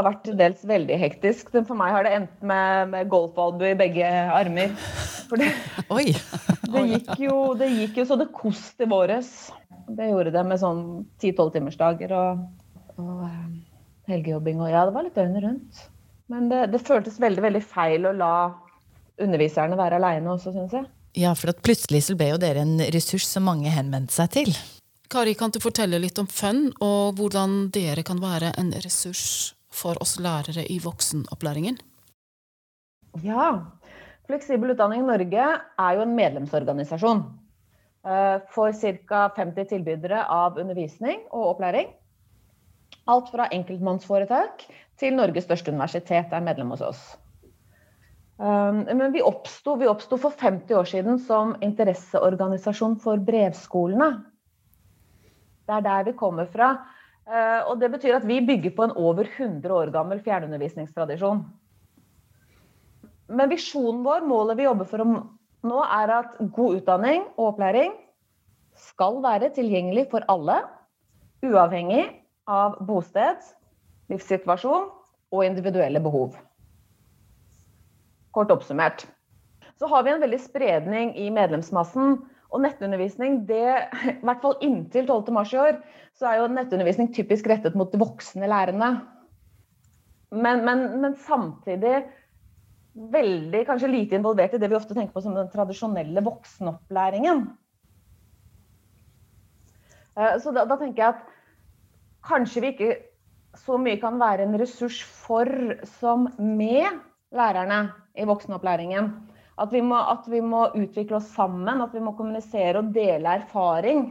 Det 0.00 0.06
har 0.06 0.14
vært 0.14 0.22
til 0.24 0.36
dels 0.38 0.60
veldig 0.64 0.96
hektisk. 0.96 1.48
For 1.52 1.76
meg 1.76 1.90
har 1.92 2.06
det 2.06 2.12
endt 2.16 2.44
med, 2.48 2.88
med 2.88 3.08
golfalbue 3.12 3.74
i 3.74 3.76
begge 3.76 4.06
armer. 4.32 4.70
For 5.28 5.36
det, 5.36 5.50
Oi. 5.96 6.14
det, 6.72 6.84
gikk 6.94 7.10
jo, 7.26 7.34
det 7.60 7.68
gikk 7.68 7.98
jo 8.00 8.06
så 8.08 8.16
det 8.16 8.30
kost 8.32 8.80
i 8.80 8.88
våres. 8.88 9.28
Det 9.92 10.06
gjorde 10.08 10.32
det 10.32 10.46
med 10.48 10.62
sånn 10.62 10.80
10-12 11.20 11.52
timersdager 11.58 12.16
og, 12.16 12.40
og 12.96 13.20
eh, 13.26 13.44
helgejobbing 14.14 14.64
og 14.64 14.72
Ja, 14.72 14.86
det 14.88 14.96
var 14.96 15.04
litt 15.04 15.20
døgnet 15.20 15.44
rundt. 15.44 15.84
Men 16.32 16.48
det, 16.48 16.62
det, 16.72 16.82
føltes 16.88 17.20
veldig, 17.20 17.44
veldig 17.50 17.64
feil 17.68 18.08
å 18.08 18.16
la 18.16 18.32
underviserne 19.20 19.76
være 19.76 20.00
aleine 20.00 20.32
også, 20.32 20.56
syns 20.56 20.80
jeg. 20.80 20.88
Ja, 21.26 21.36
for 21.36 21.52
plutselig 21.60 22.06
så 22.08 22.16
ble 22.16 22.32
jo 22.32 22.40
dere 22.40 22.64
en 22.64 22.78
ressurs 22.96 23.28
som 23.28 23.50
mange 23.52 23.68
henvendte 23.76 24.16
seg 24.16 24.32
til. 24.32 24.54
Kari, 25.12 25.36
kan 25.36 25.52
du 25.52 25.60
fortelle 25.60 26.00
litt 26.00 26.16
om 26.22 26.30
FUN, 26.30 26.70
og 26.80 27.20
hvordan 27.20 27.66
dere 27.74 28.06
kan 28.06 28.24
være 28.24 28.54
en 28.56 28.72
ressurs 28.80 29.58
for 29.70 29.98
oss 30.02 30.18
lærere 30.22 30.64
i 30.66 30.78
voksenopplæringen? 30.82 31.78
Ja. 33.22 33.52
Fleksibel 34.26 34.74
utdanning 34.74 35.06
Norge 35.06 35.46
er 35.60 35.96
jo 35.96 36.02
en 36.04 36.16
medlemsorganisasjon. 36.18 37.24
Eh, 38.06 38.36
for 38.54 38.72
ca. 38.72 39.24
50 39.36 39.70
tilbydere 39.74 40.22
av 40.30 40.58
undervisning 40.58 41.26
og 41.30 41.56
opplæring. 41.56 41.90
Alt 43.10 43.32
fra 43.32 43.48
enkeltmannsforetak 43.52 44.64
til 45.00 45.16
Norges 45.16 45.48
største 45.48 45.72
universitet 45.72 46.32
er 46.32 46.44
medlem 46.44 46.72
hos 46.74 46.84
oss. 46.84 47.02
Um, 48.40 48.86
men 48.88 49.12
vi 49.12 49.20
oppsto, 49.20 49.74
for 50.16 50.32
50 50.32 50.72
år 50.72 50.86
siden 50.88 51.18
som 51.20 51.52
interesseorganisasjon 51.60 52.96
for 53.02 53.20
brevskolene. 53.20 54.14
Det 55.68 55.74
er 55.76 55.84
der 55.84 56.06
vi 56.08 56.14
kommer 56.16 56.48
fra. 56.48 56.70
Eh, 57.28 57.60
og 57.68 57.80
det 57.80 57.90
betyr 57.92 58.16
at 58.16 58.26
vi 58.26 58.40
bygger 58.44 58.72
på 58.76 58.86
en 58.86 58.94
over 58.98 59.28
100 59.28 59.74
år 59.74 59.92
gammel 59.94 60.22
fjernundervisningstradisjon. 60.24 61.42
Men 63.30 63.50
visjonen 63.52 64.02
vår, 64.06 64.24
målet 64.26 64.58
vi 64.58 64.66
jobber 64.66 64.88
for 64.90 65.04
nå, 65.04 65.82
er 65.84 66.14
at 66.16 66.38
god 66.56 66.80
utdanning 66.80 67.26
og 67.36 67.52
opplæring 67.52 67.92
skal 68.80 69.20
være 69.22 69.52
tilgjengelig 69.54 70.08
for 70.10 70.24
alle, 70.32 70.62
uavhengig 71.44 72.08
av 72.50 72.80
bosted, 72.86 73.44
livssituasjon 74.10 74.88
og 75.30 75.46
individuelle 75.46 76.02
behov. 76.02 76.34
Kort 78.34 78.50
oppsummert. 78.54 79.06
Så 79.78 79.88
har 79.88 80.02
vi 80.04 80.12
en 80.12 80.22
veldig 80.22 80.40
spredning 80.42 81.14
i 81.18 81.30
medlemsmassen, 81.32 82.18
Og 82.50 82.62
nettundervisning, 82.64 83.44
det, 83.46 83.64
i 84.10 84.26
hvert 84.26 84.42
fall 84.42 84.56
inntil 84.66 85.06
12. 85.06 85.32
mars 85.34 85.52
i 85.54 85.60
år, 85.62 85.80
så 86.18 86.30
er 86.30 86.40
jo 86.40 86.50
nettundervisning 86.52 87.12
typisk 87.14 87.46
rettet 87.50 87.76
mot 87.78 87.94
voksne 87.94 88.48
lærerne. 88.50 88.90
Men, 90.30 90.64
men, 90.66 90.82
men 91.02 91.14
samtidig 91.18 92.04
veldig 92.94 93.62
kanskje 93.68 93.90
lite 93.90 94.18
involvert 94.18 94.54
i 94.54 94.60
det 94.60 94.70
vi 94.70 94.78
ofte 94.78 94.94
tenker 94.96 95.14
på 95.14 95.22
som 95.24 95.34
den 95.36 95.50
tradisjonelle 95.52 96.22
voksenopplæringen. 96.26 97.44
Eh, 100.18 100.36
så 100.42 100.54
da, 100.54 100.66
da, 100.66 100.78
tenker 100.78 101.04
jeg 101.04 101.14
at 101.14 101.22
kanskje 102.26 102.64
vi 102.64 102.72
ikke 102.74 102.90
så 103.58 103.78
mye 103.80 103.98
kan 104.02 104.18
være 104.20 104.46
en 104.46 104.58
ressurs 104.60 105.00
for 105.02 105.48
som 105.98 106.28
med 106.38 107.00
lærerne 107.34 107.82
i 108.18 108.26
voksenopplæringen. 108.26 109.10
At 109.60 109.72
vi, 109.72 109.82
må, 109.84 109.98
at 109.98 110.24
vi 110.30 110.40
må 110.40 110.64
utvikle 110.72 111.18
oss 111.18 111.28
sammen, 111.34 111.82
at 111.84 111.92
vi 111.92 112.00
må 112.00 112.14
kommunisere 112.16 112.80
og 112.80 112.94
dele 112.94 113.36
erfaring. 113.42 114.06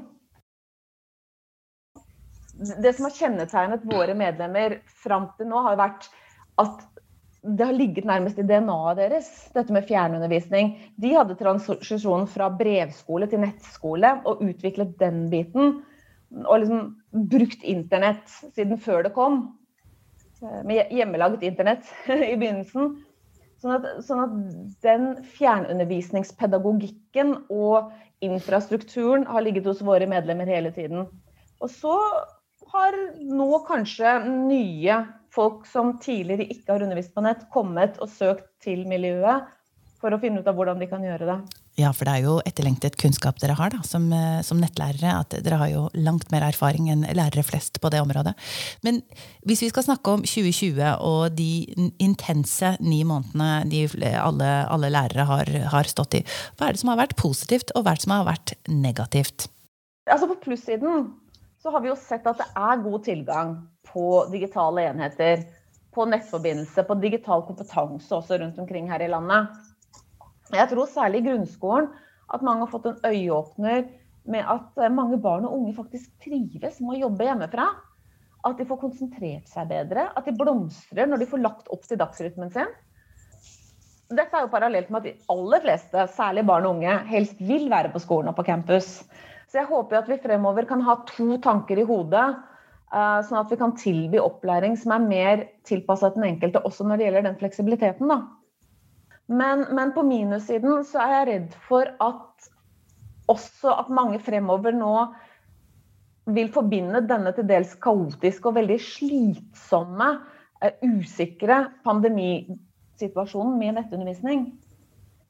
Det 2.60 2.92
som 2.94 3.08
har 3.08 3.16
kjennetegnet 3.16 3.88
våre 3.88 4.14
medlemmer 4.20 4.78
fram 5.02 5.30
til 5.38 5.50
nå, 5.50 5.64
har 5.66 5.80
vært 5.80 6.10
at 6.60 6.86
det 7.40 7.64
har 7.64 7.74
ligget 7.74 8.08
nærmest 8.08 8.40
i 8.42 8.44
DNA-et 8.44 8.98
deres, 9.00 9.30
dette 9.56 9.74
med 9.74 9.88
fjernundervisning. 9.88 10.74
De 11.00 11.14
hadde 11.16 11.38
transisjonen 11.40 12.28
fra 12.28 12.50
brevskole 12.52 13.30
til 13.32 13.42
nettskole 13.46 14.18
og 14.28 14.44
utviklet 14.44 14.98
den 15.00 15.30
biten. 15.32 15.78
Og 16.44 16.60
liksom 16.60 16.92
brukt 17.32 17.64
internett 17.64 18.28
siden 18.54 18.78
før 18.84 19.08
det 19.08 19.14
kom. 19.16 19.40
Med 20.68 20.92
hjemmelaget 20.94 21.48
internett 21.48 21.88
i 22.12 22.36
begynnelsen. 22.36 22.98
Sånn 23.60 23.76
at, 23.76 23.84
sånn 24.08 24.22
at 24.24 24.34
den 24.86 25.24
fjernundervisningspedagogikken 25.36 27.34
og 27.52 27.92
infrastrukturen 28.24 29.26
har 29.28 29.44
ligget 29.44 29.68
hos 29.68 29.82
våre 29.84 30.08
medlemmer 30.08 30.48
hele 30.48 30.72
tiden. 30.76 31.08
Og 31.60 31.70
så 31.74 31.96
har 32.72 32.96
nå 33.20 33.50
kanskje 33.68 34.20
nye 34.30 34.96
folk 35.36 35.66
som 35.70 35.98
tidligere 36.02 36.48
ikke 36.48 36.72
har 36.74 36.84
undervist 36.86 37.14
på 37.16 37.22
nett, 37.26 37.42
kommet 37.54 38.00
og 38.00 38.10
søkt 38.12 38.48
til 38.64 38.88
miljøet 38.90 39.40
for 40.00 40.16
å 40.16 40.20
finne 40.22 40.40
ut 40.40 40.48
av 40.48 40.56
hvordan 40.56 40.80
de 40.80 40.88
kan 40.90 41.04
gjøre 41.04 41.28
det. 41.28 41.59
Ja, 41.80 41.94
for 41.96 42.08
det 42.10 42.14
er 42.18 42.26
jo 42.26 42.34
etterlengtet 42.44 42.98
kunnskap 43.00 43.38
dere 43.40 43.56
har 43.56 43.72
da, 43.72 43.80
som, 43.88 44.10
eh, 44.12 44.42
som, 44.44 44.60
nettlærere. 44.60 45.14
At 45.22 45.36
dere 45.46 45.60
har 45.62 45.70
jo 45.72 45.84
langt 45.96 46.28
mer 46.34 46.44
erfaring 46.50 46.90
enn 46.92 47.06
lærere 47.16 47.46
flest 47.46 47.80
på 47.80 47.92
det 47.94 48.02
området. 48.04 48.34
Men 48.84 49.00
hvis 49.48 49.64
vi 49.64 49.70
skal 49.72 49.86
snakke 49.88 50.18
om 50.18 50.26
2020 50.28 50.82
og 51.08 51.38
de 51.38 51.70
intense 52.04 52.74
ni 52.84 53.06
månedene 53.08 53.70
de, 53.72 53.86
alle, 54.20 54.50
alle, 54.68 54.92
lærere 54.92 55.28
har, 55.30 55.54
har, 55.72 55.88
stått 55.88 56.20
i, 56.20 56.24
hva 56.58 56.68
er 56.68 56.76
det 56.76 56.84
som 56.84 56.92
har 56.92 57.00
vært 57.00 57.16
positivt, 57.20 57.72
og 57.76 57.86
hva 57.86 57.96
er 57.96 58.02
det 58.02 58.08
som 58.08 58.16
har 58.18 58.28
vært 58.28 58.56
negativt? 58.68 59.48
Altså 60.10 60.28
På 60.28 60.40
plussiden 60.44 61.14
så 61.64 61.72
har 61.72 61.84
vi 61.84 61.92
jo 61.92 61.98
sett 62.00 62.28
at 62.28 62.40
det 62.42 62.50
er 62.60 62.84
god 62.84 63.06
tilgang 63.08 63.56
på 63.88 64.26
digitale 64.34 64.90
enheter, 64.92 65.48
på 65.96 66.06
nettforbindelse, 66.06 66.84
på 66.86 67.00
digital 67.02 67.42
kompetanse 67.48 68.14
også 68.16 68.38
rundt 68.40 68.60
omkring 68.62 68.92
her 68.92 69.02
i 69.02 69.10
landet. 69.12 69.56
Jeg 70.56 70.70
tror 70.72 70.90
særlig 70.90 71.22
i 71.22 71.28
grunnskolen 71.30 71.90
at 72.34 72.46
mange 72.46 72.66
har 72.66 72.72
fått 72.72 72.88
en 72.90 73.02
øyeåpner 73.06 73.86
med 74.30 74.50
at 74.50 74.82
eh, 74.82 74.92
mange 74.94 75.20
barn 75.22 75.48
og 75.48 75.56
unge 75.58 75.76
faktisk 75.78 76.12
trives 76.24 76.80
med 76.82 76.98
å 76.98 77.02
jobbe 77.08 77.28
hjemmefra. 77.28 77.70
At 78.48 78.60
de 78.60 78.68
får 78.68 78.80
konsentrert 78.80 79.50
seg 79.52 79.68
bedre, 79.68 80.08
at 80.16 80.28
de 80.28 80.36
blomstrer 80.38 81.10
når 81.10 81.22
de 81.22 81.28
får 81.28 81.42
lagt 81.44 81.72
opp 81.74 81.84
til 81.88 82.00
dagsrytmen 82.00 82.54
sin. 82.54 82.70
Dette 84.10 84.34
er 84.34 84.46
jo 84.46 84.52
parallelt 84.54 84.88
med 84.90 85.02
at 85.02 85.10
de 85.10 85.34
aller 85.34 85.62
fleste, 85.66 86.06
særlig 86.16 86.46
barn 86.48 86.66
og 86.66 86.78
unge, 86.78 86.94
helst 87.12 87.42
vil 87.46 87.68
være 87.70 87.92
på 87.94 88.02
skolen 88.02 88.32
og 88.32 88.38
på 88.40 88.48
campus. 88.48 89.04
Så 89.50 89.60
jeg 89.60 89.70
håper 89.70 90.00
at 90.00 90.10
vi 90.10 90.22
fremover 90.24 90.66
kan 90.70 90.82
ha 90.86 90.96
to 91.10 91.36
tanker 91.44 91.82
i 91.82 91.86
hodet. 91.86 92.26
Uh, 92.90 93.20
sånn 93.22 93.38
at 93.44 93.52
vi 93.54 93.58
kan 93.60 93.76
tilby 93.78 94.18
opplæring 94.18 94.74
som 94.82 94.96
er 94.96 95.04
mer 95.04 95.44
tilpasset 95.70 96.16
den 96.18 96.26
enkelte, 96.32 96.64
også 96.66 96.88
når 96.88 96.98
det 96.98 97.06
gjelder 97.06 97.28
den 97.28 97.38
fleksibiliteten. 97.38 98.10
Da. 98.10 98.24
Men, 99.30 99.68
men 99.78 99.92
på 99.94 100.04
minussiden 100.06 100.84
så 100.90 101.04
er 101.04 101.12
jeg 101.14 101.28
redd 101.30 101.58
for 101.68 101.90
at 102.02 102.50
også 103.30 103.76
at 103.78 103.92
mange 103.94 104.18
fremover 104.26 104.74
nå 104.74 104.94
vil 106.34 106.50
forbinde 106.54 107.04
denne 107.10 107.34
til 107.38 107.46
dels 107.50 107.76
kaotiske 107.82 108.50
og 108.50 108.58
veldig 108.58 108.78
slitsomme, 108.82 110.10
uh, 110.66 110.82
usikre 110.86 111.62
pandemisituasjonen 111.86 113.58
med 113.62 113.78
nettundervisning. 113.78 114.48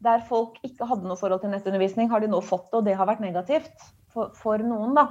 Der 0.03 0.23
folk 0.27 0.59
ikke 0.63 0.87
hadde 0.87 1.07
noe 1.07 1.19
forhold 1.19 1.43
til 1.43 1.51
nettundervisning, 1.51 2.07
har 2.11 2.23
de 2.23 2.31
nå 2.31 2.39
fått 2.43 2.69
det, 2.69 2.79
og 2.79 2.87
det 2.87 2.95
har 2.99 3.07
vært 3.09 3.23
negativt 3.23 3.89
for, 4.13 4.31
for 4.35 4.63
noen. 4.63 4.95
da. 4.95 5.09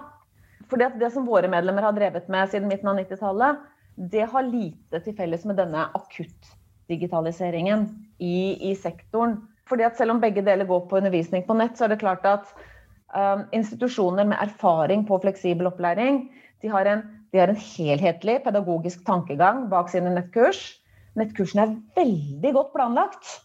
Fordi 0.69 0.89
Det 1.01 1.13
som 1.13 1.29
våre 1.29 1.49
medlemmer 1.53 1.85
har 1.85 1.97
drevet 1.97 2.29
med 2.33 2.49
siden 2.49 2.73
midten 2.73 2.89
av 2.89 2.97
90-tallet, 3.01 3.61
det 3.99 4.25
har 4.33 4.49
lite 4.49 5.01
til 5.05 5.17
felles 5.17 5.45
med 5.49 5.61
denne 5.61 5.89
akuttdigitaliseringen 6.89 7.89
i, 8.19 8.71
i 8.71 8.75
sektoren. 8.75 9.47
Fordi 9.69 9.85
at 9.85 9.97
Selv 9.97 10.13
om 10.13 10.21
begge 10.21 10.43
deler 10.43 10.65
går 10.65 10.89
på 10.89 10.97
undervisning 10.97 11.45
på 11.47 11.55
nett, 11.55 11.77
så 11.77 11.85
er 11.85 11.89
det 11.93 12.01
klart 12.01 12.25
at 12.25 12.47
um, 13.15 13.45
institusjoner 13.53 14.25
med 14.25 14.39
erfaring 14.41 15.07
på 15.07 15.21
fleksibel 15.21 15.67
opplæring 15.67 16.31
de 16.63 16.69
har, 16.69 16.87
en, 16.87 17.03
de 17.33 17.39
har 17.39 17.49
en 17.49 17.57
helhetlig 17.57 18.43
pedagogisk 18.43 19.05
tankegang 19.07 19.69
bak 19.71 19.89
sine 19.91 20.11
nettkurs. 20.11 20.81
Nettkursene 21.15 21.63
er 21.63 21.77
veldig 21.95 22.53
godt 22.55 22.73
planlagt. 22.75 23.37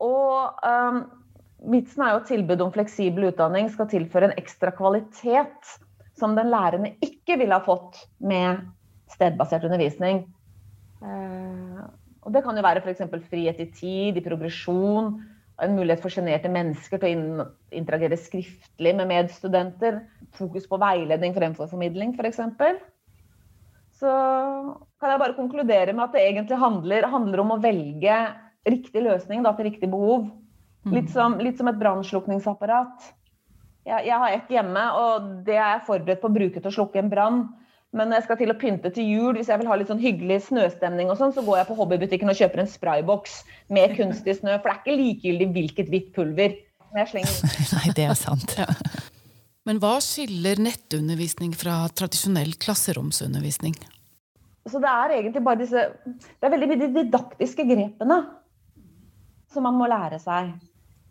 Og 0.00 0.54
um, 0.62 1.02
Vitsen 1.68 2.04
er 2.04 2.14
jo 2.14 2.22
at 2.22 2.28
tilbud 2.30 2.60
om 2.62 2.72
fleksibel 2.72 3.32
utdanning 3.32 3.68
skal 3.68 3.90
tilføre 3.90 4.30
en 4.30 4.38
ekstra 4.38 4.70
kvalitet 4.70 5.74
som 6.18 6.36
den 6.38 6.52
lærende 6.54 6.94
ikke 7.02 7.36
ville 7.40 7.58
ha 7.58 7.64
fått 7.66 8.06
med 8.22 8.62
stedbasert 9.10 9.66
undervisning. 9.66 10.22
Og 12.28 12.34
det 12.34 12.44
kan 12.44 12.56
jo 12.58 12.64
være 12.64 12.82
f.eks. 12.84 13.06
frihet 13.30 13.60
i 13.64 13.70
tid, 13.72 14.18
i 14.20 14.24
progresjon, 14.24 15.14
en 15.58 15.74
mulighet 15.74 16.02
for 16.04 16.12
sjenerte 16.12 16.50
mennesker 16.52 17.00
til 17.00 17.40
å 17.40 17.46
interagere 17.74 18.18
skriftlig 18.20 18.92
med 18.98 19.08
medstudenter. 19.10 20.02
Fokus 20.36 20.68
på 20.68 20.78
veiledning 20.78 21.32
fremfor 21.34 21.70
formidling, 21.72 22.12
f.eks. 22.14 22.42
For 22.60 22.76
så 23.98 24.10
kan 25.00 25.10
jeg 25.10 25.22
bare 25.24 25.34
konkludere 25.34 25.94
med 25.96 26.04
at 26.04 26.12
det 26.14 26.26
egentlig 26.28 26.58
handler, 26.60 27.08
handler 27.10 27.42
om 27.42 27.56
å 27.56 27.62
velge 27.62 28.18
riktig 28.68 29.02
løsning 29.02 29.42
da, 29.42 29.54
til 29.56 29.70
riktig 29.70 29.88
behov. 29.90 30.28
Litt 30.88 31.10
som, 31.12 31.34
litt 31.42 31.58
som 31.58 31.68
et 31.68 31.80
brannslukningsapparat. 31.80 33.08
Jeg, 33.88 34.04
jeg, 34.06 34.20
har 34.20 34.36
ett 34.36 34.52
hjemme, 34.52 34.84
og 35.00 35.32
det 35.48 35.56
er 35.56 35.74
jeg 35.74 35.86
forberedt 35.88 36.22
på 36.22 36.30
å 36.30 36.36
bruke 36.36 36.60
til 36.60 36.70
å 36.70 36.76
slukke 36.76 37.00
en 37.00 37.10
brann. 37.10 37.40
Men 37.96 38.10
når 38.10 38.18
jeg 38.18 38.26
skal 38.26 38.38
til 38.42 38.52
å 38.52 38.56
pynte 38.60 38.90
til 38.92 39.06
jul, 39.08 39.36
hvis 39.38 39.48
jeg 39.48 39.60
vil 39.62 39.68
ha 39.70 39.76
litt 39.80 39.88
sånn 39.88 40.02
hyggelig 40.02 40.42
snøstemning, 40.50 41.08
og 41.08 41.16
sånn, 41.16 41.32
så 41.32 41.44
går 41.44 41.62
jeg 41.62 41.68
på 41.70 41.76
hobbybutikken 41.78 42.28
og 42.28 42.36
kjøper 42.36 42.62
en 42.62 42.68
sprayboks 42.68 43.38
med 43.72 43.94
kunstig 43.96 44.34
snø. 44.42 44.58
For 44.60 44.68
det 44.68 44.74
er 44.74 44.82
ikke 44.82 44.96
likegyldig 45.00 45.48
hvilket 45.54 45.92
hvitt 45.92 46.10
pulver 46.16 46.58
jeg 46.96 47.10
slenger 47.10 47.38
Nei, 47.78 47.94
det 47.96 48.04
er 48.08 48.18
sant. 48.18 48.54
Ja. 48.60 48.68
Men 49.68 49.80
hva 49.80 49.98
skiller 50.04 50.60
nettundervisning 50.60 51.54
fra 51.56 51.82
tradisjonell 51.96 52.54
klasseromsundervisning? 52.60 53.76
Så 54.68 54.80
det 54.84 54.92
er 54.92 55.14
egentlig 55.16 55.42
bare 55.44 55.60
disse 55.62 55.82
Det 56.04 56.44
er 56.44 56.52
veldig 56.52 56.68
mye 56.68 56.80
de 56.80 56.88
didaktiske 56.92 57.64
grepene 57.68 58.18
som 59.48 59.64
man 59.64 59.78
må 59.80 59.88
lære 59.88 60.20
seg. 60.20 60.52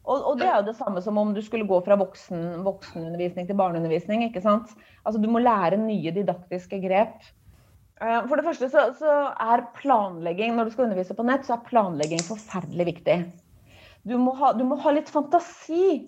Og, 0.08 0.22
og, 0.24 0.38
det 0.40 0.48
er 0.48 0.62
jo 0.62 0.70
det 0.70 0.78
samme 0.78 1.02
som 1.04 1.18
om 1.20 1.34
du 1.36 1.42
skulle 1.44 1.68
gå 1.68 1.78
fra 1.84 1.98
voksen, 2.00 2.62
voksenundervisning 2.64 3.48
til 3.50 3.58
barneundervisning. 3.60 4.24
ikke 4.30 4.44
sant? 4.44 4.72
Altså 5.04 5.20
Du 5.20 5.28
må 5.32 5.42
lære 5.44 5.80
nye 5.82 6.14
didaktiske 6.16 6.80
grep. 6.86 7.26
Eh, 8.00 8.22
for 8.30 8.40
det 8.40 8.46
første 8.46 8.70
så, 8.72 8.86
så, 8.96 9.14
er 9.42 9.66
planlegging 9.80 10.54
Når 10.56 10.68
du 10.68 10.76
skal 10.76 10.86
undervise 10.86 11.18
på 11.18 11.26
nett, 11.28 11.44
så 11.48 11.58
er 11.58 11.66
planlegging 11.68 12.24
forferdelig 12.24 12.86
viktig. 12.94 13.18
Du 14.08 14.16
må 14.22 14.36
ha, 14.40 14.54
du 14.56 14.64
må 14.68 14.78
ha 14.80 14.94
litt 14.96 15.12
fantasi 15.12 16.06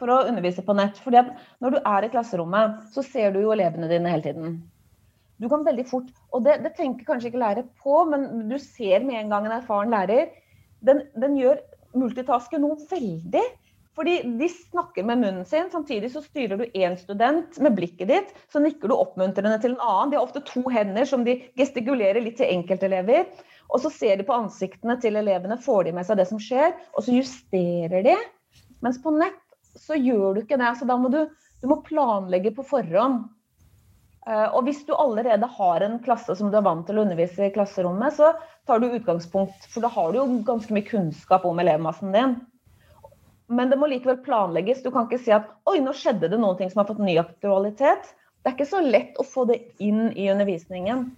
for 0.00 0.10
å 0.10 0.22
undervise 0.30 0.64
på 0.64 0.76
nett. 0.78 0.96
fordi 1.02 1.20
at 1.20 1.34
når 1.60 1.76
du 1.76 1.80
er 1.82 2.06
i 2.06 2.12
klasserommet, 2.14 2.80
så 2.94 3.04
ser 3.04 3.34
du 3.34 3.42
jo 3.42 3.52
elevene 3.52 3.90
dine 3.90 4.10
hele 4.10 4.24
tiden. 4.24 4.56
Du 5.42 5.48
kan 5.50 5.66
veldig 5.66 5.84
fort, 5.90 6.08
og 6.30 6.44
det, 6.46 6.60
det 6.62 6.72
tenker 6.78 7.04
kanskje 7.04 7.32
ikke 7.32 7.42
lærer 7.42 7.68
på, 7.82 8.04
men 8.08 8.46
du 8.48 8.56
ser 8.62 9.02
med 9.04 9.18
en 9.18 9.32
gang 9.32 9.48
en 9.48 9.56
erfaren 9.58 9.90
lærer. 9.92 10.30
Den, 10.86 11.02
den 11.18 11.34
gjør 11.38 11.58
multitasker 11.98 12.62
noe 12.62 12.78
veldig. 12.90 13.44
Fordi 13.92 14.14
de 14.40 14.48
snakker 14.48 15.04
med 15.04 15.20
munnen 15.20 15.44
sin, 15.44 15.66
samtidig 15.72 16.08
så 16.14 16.22
styrer 16.24 16.56
du 16.56 16.64
én 16.64 16.94
student 16.96 17.58
med 17.60 17.74
blikket 17.76 18.08
ditt. 18.08 18.30
Så 18.52 18.62
nikker 18.64 18.88
du 18.88 18.96
oppmuntrende 18.96 19.58
til 19.60 19.74
en 19.74 19.82
annen. 19.84 20.12
De 20.12 20.16
har 20.16 20.24
ofte 20.24 20.40
to 20.48 20.62
hender 20.72 21.04
som 21.08 21.26
de 21.26 21.36
gestikulerer 21.60 22.24
litt 22.24 22.38
til 22.40 22.48
enkeltelever. 22.54 23.26
Og 23.68 23.84
så 23.84 23.92
ser 23.92 24.16
de 24.16 24.26
på 24.28 24.36
ansiktene 24.36 24.96
til 25.00 25.20
elevene, 25.20 25.60
får 25.60 25.88
de 25.88 25.94
med 25.96 26.08
seg 26.08 26.20
det 26.20 26.28
som 26.30 26.40
skjer, 26.40 26.72
og 26.96 27.04
så 27.04 27.18
justerer 27.18 28.04
de. 28.08 28.16
Mens 28.84 28.98
på 29.02 29.12
nett 29.14 29.38
så 29.78 29.96
gjør 29.96 30.36
du 30.38 30.42
ikke 30.42 30.60
det. 30.60 30.72
Så 30.80 30.88
da 30.88 30.96
må 31.00 31.12
du, 31.12 31.20
du 31.60 31.68
må 31.68 31.82
planlegge 31.84 32.54
på 32.56 32.64
forhånd. 32.72 33.26
Eh, 34.26 34.48
og 34.54 34.68
hvis 34.68 34.84
du 34.86 34.94
allerede 34.94 35.48
har 35.56 35.82
en 35.82 35.98
klasse 36.02 36.36
som 36.38 36.50
du 36.52 36.56
er 36.58 36.66
vant 36.66 36.84
til 36.86 36.98
å 36.98 37.04
undervise 37.06 37.48
i 37.48 37.54
klasserommet, 37.54 38.14
så 38.14 38.32
tar 38.68 38.82
du 38.82 38.92
utgangspunkt, 38.92 39.66
for 39.72 39.82
da 39.82 39.90
har 39.90 40.12
du 40.12 40.20
jo 40.20 40.26
ganske 40.46 40.74
mye 40.74 40.86
kunnskap 40.86 41.46
om 41.48 41.58
elevmassen 41.62 42.14
din. 42.14 42.36
Men 43.52 43.72
det 43.72 43.76
må 43.80 43.88
likevel 43.90 44.20
planlegges. 44.24 44.84
Du 44.84 44.92
kan 44.94 45.08
ikke 45.08 45.20
si 45.20 45.34
at 45.34 45.50
oi, 45.68 45.80
nå 45.82 45.92
skjedde 45.96 46.30
det 46.32 46.38
noen 46.40 46.56
ting 46.60 46.70
som 46.72 46.80
har 46.82 46.88
fått 46.88 47.02
ny 47.02 47.16
aktualitet. 47.20 48.12
Det 48.40 48.50
er 48.50 48.56
ikke 48.56 48.70
så 48.70 48.80
lett 48.84 49.18
å 49.20 49.26
få 49.26 49.44
det 49.50 49.58
inn 49.82 50.06
i 50.14 50.30
undervisningen. 50.32 51.10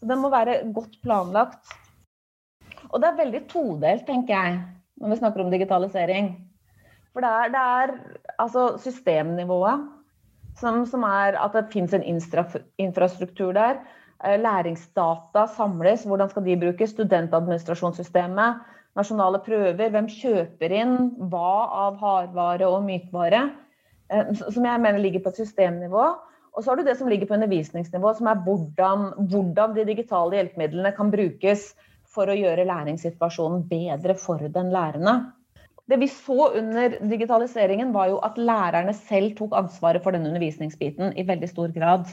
Så 0.00 0.08
Den 0.08 0.22
må 0.22 0.30
være 0.32 0.62
godt 0.74 0.94
planlagt. 1.02 1.74
Og 2.88 3.02
det 3.02 3.10
er 3.10 3.18
veldig 3.18 3.42
todelt, 3.50 4.06
tenker 4.06 4.34
jeg, 4.34 4.62
når 5.02 5.12
vi 5.12 5.18
snakker 5.20 5.44
om 5.44 5.52
digitalisering. 5.52 6.32
For 7.12 7.24
det 7.24 7.28
er, 7.28 7.52
det 7.52 7.62
er 7.76 7.92
altså 8.40 8.64
systemnivået 8.80 9.84
som, 10.60 10.84
som, 10.86 11.04
er 11.08 11.38
at 11.40 11.56
det 11.56 11.70
finnes 11.72 11.94
en 11.96 12.04
infrastruktur 12.06 13.52
der. 13.56 13.80
Eh, 14.24 14.38
læringsdata 14.40 15.46
samles, 15.56 16.06
hvordan 16.06 16.30
skal 16.30 16.44
de 16.46 16.58
brukes? 16.60 16.94
Studentadministrasjonssystemet, 16.94 18.62
nasjonale 18.98 19.40
prøver, 19.42 19.90
hvem 19.90 20.10
kjøper 20.12 20.76
inn 20.82 20.96
hva 21.32 21.54
av 21.86 21.98
hardvare 22.02 22.68
og 22.68 22.84
mykvare? 22.86 23.48
Eh, 24.12 24.34
som 24.42 24.68
jeg 24.68 24.84
mener 24.84 25.02
ligger 25.02 25.24
på 25.24 25.32
et 25.32 25.42
systemnivå. 25.42 26.06
Og 26.52 26.60
så 26.62 26.70
har 26.70 26.78
du 26.78 26.84
det 26.84 26.98
som 26.98 27.08
ligger 27.08 27.26
på 27.26 27.34
undervisningsnivå, 27.38 28.12
som 28.14 28.28
er 28.28 28.42
hvordan, 28.44 29.06
hvordan 29.32 29.76
de 29.76 29.86
digitale 29.88 30.36
hjelpemidlene 30.36 30.92
kan 30.96 31.10
brukes 31.10 31.70
for 32.12 32.28
å 32.28 32.36
gjøre 32.36 32.66
læringssituasjonen 32.68 33.64
bedre 33.70 34.14
for 34.20 34.42
den 34.52 34.68
lærende. 34.74 35.14
Det 35.92 35.98
vi 36.00 36.08
så 36.08 36.48
under 36.56 36.94
digitaliseringen, 37.04 37.90
var 37.92 38.08
jo 38.08 38.20
at 38.24 38.38
lærerne 38.40 38.94
selv 38.96 39.34
tok 39.36 39.52
ansvaret 39.58 40.00
for 40.04 40.16
den 40.16 40.24
undervisningsbiten 40.30 41.12
i 41.20 41.26
veldig 41.28 41.50
stor 41.50 41.74
grad. 41.74 42.08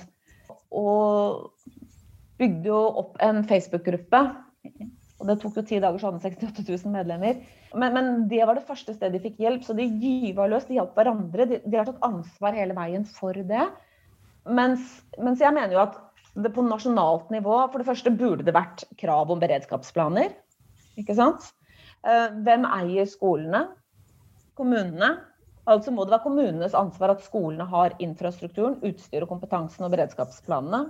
Og 0.76 1.48
bygde 2.40 2.68
jo 2.68 2.80
opp 3.04 3.16
en 3.24 3.40
Facebook-gruppe. 3.48 4.22
Og 5.20 5.28
det 5.28 5.38
tok 5.40 5.60
jo 5.60 5.64
ti 5.68 5.80
dager, 5.80 6.00
så 6.00 6.10
hadde 6.10 6.24
68 6.24 6.66
000 6.68 6.94
medlemmer. 6.94 7.40
Men, 7.76 7.96
men, 7.96 8.12
det 8.32 8.42
var 8.48 8.56
det 8.56 8.68
første 8.68 8.96
stedet 8.96 9.16
de 9.16 9.24
fikk 9.24 9.40
hjelp. 9.44 9.64
Så 9.68 9.76
de 9.78 9.88
gyva 9.88 10.48
løs, 10.52 10.68
de 10.68 10.80
hjalp 10.80 11.00
hverandre. 11.00 11.48
De, 11.48 11.62
de 11.64 11.80
har 11.80 11.88
tatt 11.88 12.04
ansvar 12.08 12.58
hele 12.58 12.76
veien 12.78 13.08
for 13.08 13.36
det. 13.36 13.66
Mens, 14.48 15.00
mens, 15.20 15.44
jeg 15.44 15.56
mener 15.56 15.76
jo 15.76 15.84
at 15.84 16.00
det 16.40 16.52
på 16.56 16.64
nasjonalt 16.64 17.32
nivå 17.34 17.56
For 17.68 17.82
det 17.82 17.88
første 17.90 18.12
burde 18.16 18.46
det 18.48 18.54
vært 18.56 18.86
krav 19.00 19.32
om 19.32 19.42
beredskapsplaner. 19.42 20.32
Ikke 21.00 21.16
sant? 21.18 21.52
Eh, 22.08 22.30
hvem 22.46 22.66
eier 22.70 23.08
skolene? 23.10 23.66
Kommunene. 24.60 25.12
Altså 25.70 25.92
må 25.94 26.06
det 26.06 26.16
være 26.16 26.26
kommunenes 26.26 26.76
ansvar 26.78 27.14
at 27.14 27.24
skolene 27.26 27.68
har 27.70 27.96
infrastrukturen, 28.02 28.80
utstyr 28.88 29.26
og 29.26 29.34
kompetansen 29.34 29.86
og 29.86 29.94
beredskapsplanene. 29.94 30.86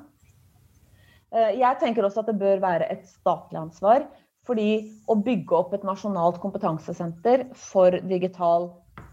Eh, 1.33 1.55
jeg 1.59 1.79
tenker 1.81 2.05
også 2.05 2.23
at 2.23 2.31
det 2.31 2.39
bør 2.41 2.61
være 2.63 2.89
et 2.93 3.07
statlig 3.09 3.61
ansvar. 3.61 4.05
Fordi 4.47 4.69
å 5.11 5.17
bygge 5.19 5.53
opp 5.53 5.73
et 5.75 5.83
nasjonalt 5.85 6.39
kompetansesenter 6.41 7.49
for 7.57 7.97
digital 8.09 8.69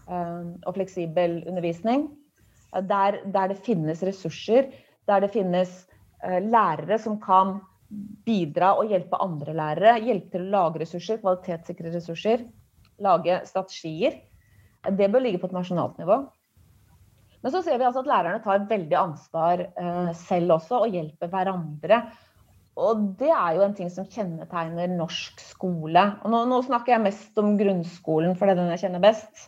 eh, 0.07 0.45
og 0.63 0.77
fleksibel 0.77 1.41
undervisning 1.49 2.07
der, 2.87 3.19
der, 3.25 3.51
det 3.51 3.61
finnes 3.65 4.01
ressurser, 4.05 4.71
der 5.07 5.21
det 5.23 5.29
finnes 5.33 5.85
lærere 6.43 6.97
som 6.99 7.15
kan 7.21 7.53
bidra 7.89 8.73
og 8.79 8.91
hjelpe 8.91 9.19
andre 9.23 9.55
lærere. 9.55 9.97
Hjelpe 10.03 10.33
til 10.33 10.47
å 10.47 10.53
lage 10.55 10.83
ressurser, 10.83 11.21
kvalitetssikre 11.21 11.93
ressurser, 11.93 12.47
lage 13.03 13.41
strategier. 13.47 14.19
Det 14.87 15.09
bør 15.11 15.23
ligge 15.23 15.41
på 15.41 15.49
et 15.49 15.55
nasjonalt 15.57 15.99
nivå. 16.01 16.21
Men 17.43 17.53
så 17.53 17.61
ser 17.63 17.77
vi 17.79 17.85
altså 17.87 18.01
at 18.03 18.09
lærerne 18.09 18.43
tar 18.43 18.65
veldig 18.69 18.97
ansvar 18.99 19.67
uh, 19.77 20.09
selv 20.17 20.57
også, 20.57 20.81
og 20.83 20.95
hjelper 20.95 21.29
hverandre. 21.31 22.01
Og 22.77 23.05
det 23.17 23.29
er 23.33 23.57
jo 23.57 23.63
en 23.65 23.75
ting 23.77 23.89
som 23.93 24.09
kjennetegner 24.09 24.89
norsk 24.91 25.41
skole. 25.41 26.03
Og 26.21 26.33
nå, 26.33 26.43
nå 26.49 26.59
snakker 26.65 26.95
jeg 26.95 27.05
mest 27.07 27.41
om 27.41 27.55
grunnskolen, 27.59 28.35
for 28.37 28.45
det 28.45 28.57
er 28.57 28.61
den 28.61 28.73
jeg 28.75 28.83
kjenner 28.85 29.05
best. 29.05 29.47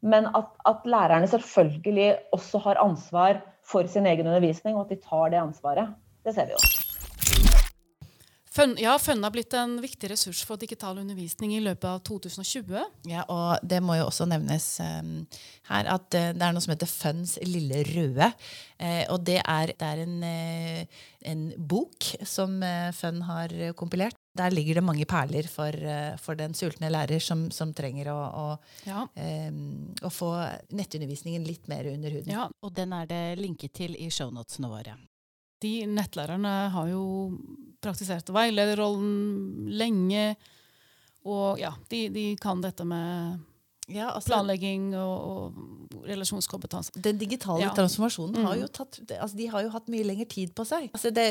Men 0.00 0.28
at, 0.36 0.52
at, 0.68 0.84
lærerne 0.88 1.28
selvfølgelig 1.28 2.12
også 2.36 2.60
har 2.66 2.82
ansvar 2.82 3.42
for 3.68 3.88
sin 3.88 4.08
egen 4.08 4.26
undervisning, 4.26 4.76
og 4.76 4.88
at 4.88 4.96
de 4.96 5.02
tar 5.04 5.32
det 5.32 5.42
ansvaret. 5.42 5.92
Det 6.24 6.36
ser 6.36 6.48
vi 6.48 6.56
jo. 6.56 6.89
Fun, 8.50 8.72
ja, 8.82 8.96
Fønn 8.98 9.22
har 9.22 9.30
blitt 9.30 9.54
en 9.54 9.76
viktig 9.78 10.08
ressurs 10.10 10.40
for 10.42 10.58
digital 10.58 10.98
undervisning 10.98 11.52
i 11.54 11.60
løpet 11.62 11.86
av 11.86 12.00
2020. 12.08 12.80
Ja, 13.06 13.22
og 13.30 13.62
Det 13.62 13.78
må 13.78 13.94
jo 13.94 14.08
også 14.08 14.26
nevnes 14.26 14.64
um, 14.82 15.12
her 15.68 15.90
at 15.92 16.08
uh, 16.18 16.32
det 16.34 16.42
er 16.42 16.56
noe 16.56 16.62
som 16.64 16.72
heter 16.74 16.90
Fønns 16.90 17.36
lille 17.46 17.84
røde. 17.86 18.26
Uh, 18.74 19.04
og 19.14 19.20
det 19.28 19.36
er, 19.44 19.70
det 19.78 19.86
er 19.86 20.02
en, 20.02 20.16
uh, 20.26 21.04
en, 21.30 21.44
bok 21.70 22.08
som 22.26 22.56
Fønn 22.98 23.22
har 23.28 23.54
kompilert. 23.78 24.18
Der 24.34 24.50
ligger 24.50 24.80
det 24.80 24.86
mange 24.86 25.06
perler 25.10 25.46
for, 25.50 25.74
for 26.22 26.38
den 26.38 26.54
sultne 26.58 26.90
lærer 26.90 27.22
som, 27.22 27.48
som 27.54 27.70
trenger 27.74 28.10
å, 28.10 28.18
å, 28.18 28.48
ja. 28.86 29.04
um, 29.14 29.92
å, 30.02 30.10
få 30.10 30.32
nettundervisningen 30.74 31.46
litt 31.46 31.70
mer 31.70 31.86
under 31.94 32.18
huden. 32.18 32.34
Ja, 32.34 32.50
og 32.50 32.74
den 32.74 32.98
er 32.98 33.06
det 33.10 33.22
linket 33.38 33.78
til 33.78 33.94
i 33.94 34.10
shownotene 34.10 34.74
våre. 34.74 34.98
De 35.60 35.74
nettlærerne 35.90 36.54
har 36.74 36.88
jo 36.92 37.04
praktisert 37.84 38.28
veilederrollen 38.32 39.68
lenge. 39.80 40.34
Og 41.28 41.60
ja, 41.60 41.74
de, 41.92 42.06
de 42.12 42.26
kan 42.40 42.62
dette 42.64 42.84
med 42.88 43.40
ja, 43.90 44.10
altså, 44.14 44.30
planlegging 44.32 44.92
og, 44.98 45.16
og, 45.30 46.04
relasjonskompetanse. 46.06 46.94
Den 47.02 47.18
digitale 47.20 47.66
ja. 47.66 47.72
transformasjonen 47.76 48.40
mm. 48.40 48.46
har 48.48 48.60
jo 48.60 48.68
tatt 48.72 49.00
altså, 49.18 49.36
De 49.36 49.48
har 49.52 49.64
jo 49.66 49.72
hatt 49.74 49.90
mye 49.92 50.06
lengre 50.06 50.28
tid 50.30 50.54
på 50.56 50.64
seg. 50.68 50.88
Altså, 50.94 51.12
det, 51.14 51.26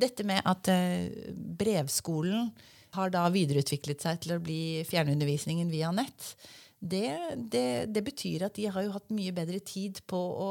dette 0.00 0.26
med 0.26 0.40
at 0.48 0.70
uh, 0.72 1.32
brevskolen 1.60 2.52
har 2.94 3.10
da 3.10 3.26
videreutviklet 3.34 4.04
seg 4.04 4.20
til 4.22 4.36
å 4.36 4.42
bli 4.42 4.84
fjernundervisningen 4.86 5.72
via 5.72 5.90
nett, 5.94 6.34
det, 6.84 7.08
det, 7.36 7.66
det, 7.96 8.02
betyr 8.04 8.44
at 8.44 8.58
de 8.58 8.66
har 8.68 8.84
jo 8.84 8.92
hatt 8.92 9.12
mye 9.14 9.32
bedre 9.32 9.60
tid 9.64 10.02
på 10.10 10.18
å 10.18 10.48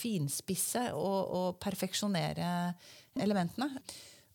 finspisse 0.00 0.86
og, 0.96 1.18
og 1.36 1.58
perfeksjonere 1.60 2.48
elementene. 3.20 3.68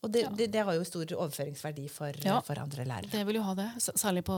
Og 0.00 0.12
det, 0.14 0.22
ja. 0.24 0.30
det, 0.36 0.46
det, 0.54 0.62
har 0.64 0.78
jo 0.78 0.86
stor 0.86 1.10
overføringsverdi 1.16 1.88
for, 1.92 2.16
ja, 2.24 2.38
for, 2.46 2.60
andre 2.62 2.86
lærere. 2.86 3.10
Det 3.12 3.24
vil 3.28 3.40
jo 3.40 3.44
ha 3.48 3.56
det. 3.58 3.68
Særlig 3.82 4.22
på 4.28 4.36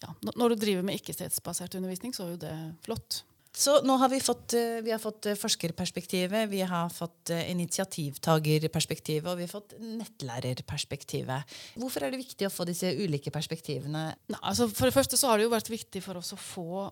ja, 0.00 0.14
Når 0.30 0.54
du 0.54 0.62
driver 0.62 0.86
med 0.86 1.00
ikke-stedsbasert 1.00 1.74
undervisning, 1.80 2.14
så 2.16 2.28
er 2.28 2.34
jo 2.36 2.40
det 2.46 2.54
flott. 2.86 3.24
Så 3.54 3.76
nå 3.86 3.94
har 4.00 4.10
vi 4.10 4.18
fått, 4.18 4.52
eh, 4.58 4.80
vi 4.82 4.90
har 4.90 4.98
fått 4.98 5.28
eh, 5.30 5.38
forskerperspektivet, 5.38 6.48
vi 6.50 6.64
har 6.66 6.88
fått 6.90 7.30
eh, 7.30 7.46
initiativtagerperspektivet 7.52 9.30
og 9.30 9.38
vi 9.38 9.46
har 9.46 9.52
fått 9.52 9.76
nettlærerperspektivet. 9.78 11.54
Hvorfor 11.78 12.02
er 12.02 12.10
det 12.10 12.18
viktig 12.24 12.48
å 12.48 12.50
få 12.50 12.66
disse 12.66 12.90
ulike 12.98 13.30
perspektivene? 13.30 14.08
Nei, 14.34 14.40
altså 14.42 14.66
for 14.72 14.90
det 14.90 14.96
første 14.96 15.20
så 15.20 15.30
har 15.30 15.38
det 15.38 15.46
jo 15.46 15.54
vært 15.54 15.70
viktig 15.70 16.02
for 16.02 16.18
oss 16.18 16.34
å 16.34 16.40
få 16.40 16.88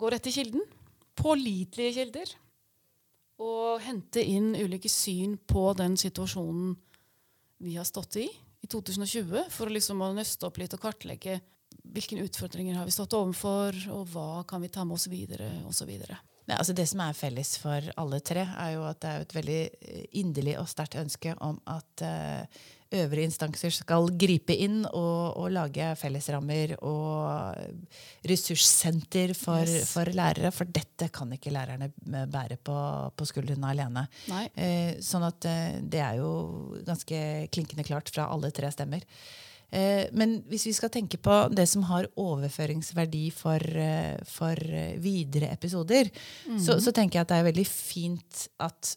gå 0.00 0.12
rett 0.14 0.30
i 0.30 0.32
kilden. 0.32 0.64
Pålitelige 1.18 1.98
kilder. 2.00 2.32
Og 3.44 3.84
hente 3.84 4.24
inn 4.24 4.54
ulike 4.56 4.88
syn 4.88 5.36
på 5.44 5.68
den 5.76 6.00
situasjonen 6.00 6.72
vi 7.60 7.76
har 7.76 7.84
stått 7.86 8.16
i 8.22 8.30
i 8.58 8.66
2020, 8.66 9.44
for 9.54 9.70
liksom 9.70 10.00
å 10.02 10.14
nøste 10.16 10.48
opp 10.48 10.56
litt 10.58 10.72
og 10.74 10.82
kartlegge 10.82 11.36
hvilke 11.94 12.18
utfordringer 12.24 12.78
har 12.78 12.88
vi 12.88 12.94
stått 12.94 13.16
overfor, 13.18 13.76
og 13.94 14.08
hva 14.12 14.42
kan 14.48 14.62
vi 14.64 14.72
ta 14.72 14.84
med 14.86 14.98
oss 14.98 15.08
videre, 15.10 15.50
osv. 15.68 15.92
Ja, 16.48 16.56
altså 16.56 16.72
det 16.76 16.88
som 16.88 17.02
er 17.04 17.16
felles 17.16 17.56
for 17.60 17.84
alle 18.00 18.22
tre, 18.24 18.46
er 18.48 18.74
jo 18.78 18.86
at 18.88 19.02
det 19.02 19.12
er 19.12 19.24
et 19.24 19.36
veldig 19.36 19.60
eh, 19.68 20.02
inderlig 20.20 20.56
og 20.60 20.68
sterkt 20.70 20.96
ønske 20.96 21.34
om 21.44 21.58
at 21.68 22.04
uh, 22.08 22.60
øvrige 22.96 23.28
instanser 23.28 23.72
skal 23.74 24.08
gripe 24.16 24.54
inn 24.56 24.80
og, 24.86 25.36
og 25.36 25.50
lage 25.52 25.90
fellesrammer 26.00 26.72
og 26.78 27.58
ressurssenter 28.28 29.34
for, 29.36 29.64
yes. 29.68 29.92
for, 29.92 30.08
lærere. 30.16 30.52
For 30.54 30.68
dette 30.72 31.10
kan 31.12 31.32
ikke 31.36 31.52
lærerne 31.52 31.90
bære 32.32 32.56
på, 32.64 32.78
på 33.12 33.28
skuldrene 33.28 33.74
alene. 33.74 34.06
Eh, 34.54 34.96
sånn 35.04 35.26
at 35.28 35.48
eh, 35.48 35.82
det 35.84 36.00
er 36.04 36.22
jo 36.22 36.32
ganske 36.86 37.20
klinkende 37.52 37.84
klart 37.88 38.12
fra 38.14 38.30
alle 38.32 38.52
tre 38.56 38.72
stemmer. 38.72 39.04
Eh, 39.70 40.06
men 40.16 40.38
hvis 40.48 40.64
vi 40.70 40.74
skal 40.76 40.92
tenke 40.92 41.20
på 41.20 41.34
det 41.52 41.66
som 41.68 41.84
har 41.90 42.08
overføringsverdi 42.16 43.26
for, 43.36 43.60
eh, 43.60 44.16
for 44.28 44.56
videre 45.02 45.50
episoder, 45.52 46.08
mm. 46.48 46.56
så, 46.56 46.78
så, 46.80 46.92
tenker 46.92 47.20
jeg 47.20 47.26
at 47.26 47.34
det 47.34 47.40
er 47.40 47.48
veldig 47.50 47.66
fint 47.68 48.46
at, 48.64 48.94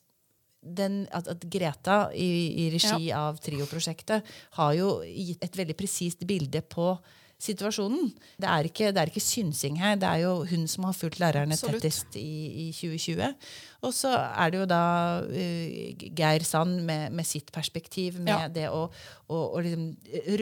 den, 0.61 1.03
at, 1.11 1.27
at 1.27 1.43
Greta 1.51 2.03
i, 2.15 2.67
i 2.67 2.69
regi 2.73 3.09
ja. 3.09 3.25
av 3.27 3.41
Trio-prosjektet 3.43 4.31
har 4.59 4.77
jo 4.77 5.01
gitt 5.03 5.43
et 5.43 5.59
veldig 5.59 5.75
presist 5.79 6.23
bilde 6.29 6.63
på 6.63 6.93
situasjonen. 7.41 8.11
Det 8.39 8.47
er, 8.47 8.67
ikke, 8.69 8.91
det 8.93 9.01
er 9.01 9.09
ikke 9.09 9.23
synsing 9.23 9.79
her. 9.81 9.97
Det 9.99 10.07
er 10.07 10.23
jo 10.23 10.33
hun 10.49 10.67
som 10.69 10.85
har 10.87 10.95
fulgt 10.97 11.19
lærerne 11.21 11.55
Absolutt. 11.57 11.81
tettest 11.81 12.17
i, 12.19 12.67
i, 12.67 12.71
2020. 12.75 13.31
Og 13.87 13.95
så 13.97 14.11
er 14.13 14.53
det 14.53 14.59
jo 14.61 14.67
da 14.69 14.83
uh, 15.25 16.05
Geir 16.17 16.45
Sand 16.45 16.83
med, 16.87 17.15
med, 17.17 17.27
sitt 17.27 17.51
perspektiv, 17.53 18.19
med 18.21 18.33
ja. 18.33 18.51
det 18.53 18.67
å, 18.69 18.83
å, 19.31 19.41
å 19.57 19.63
liksom 19.63 19.89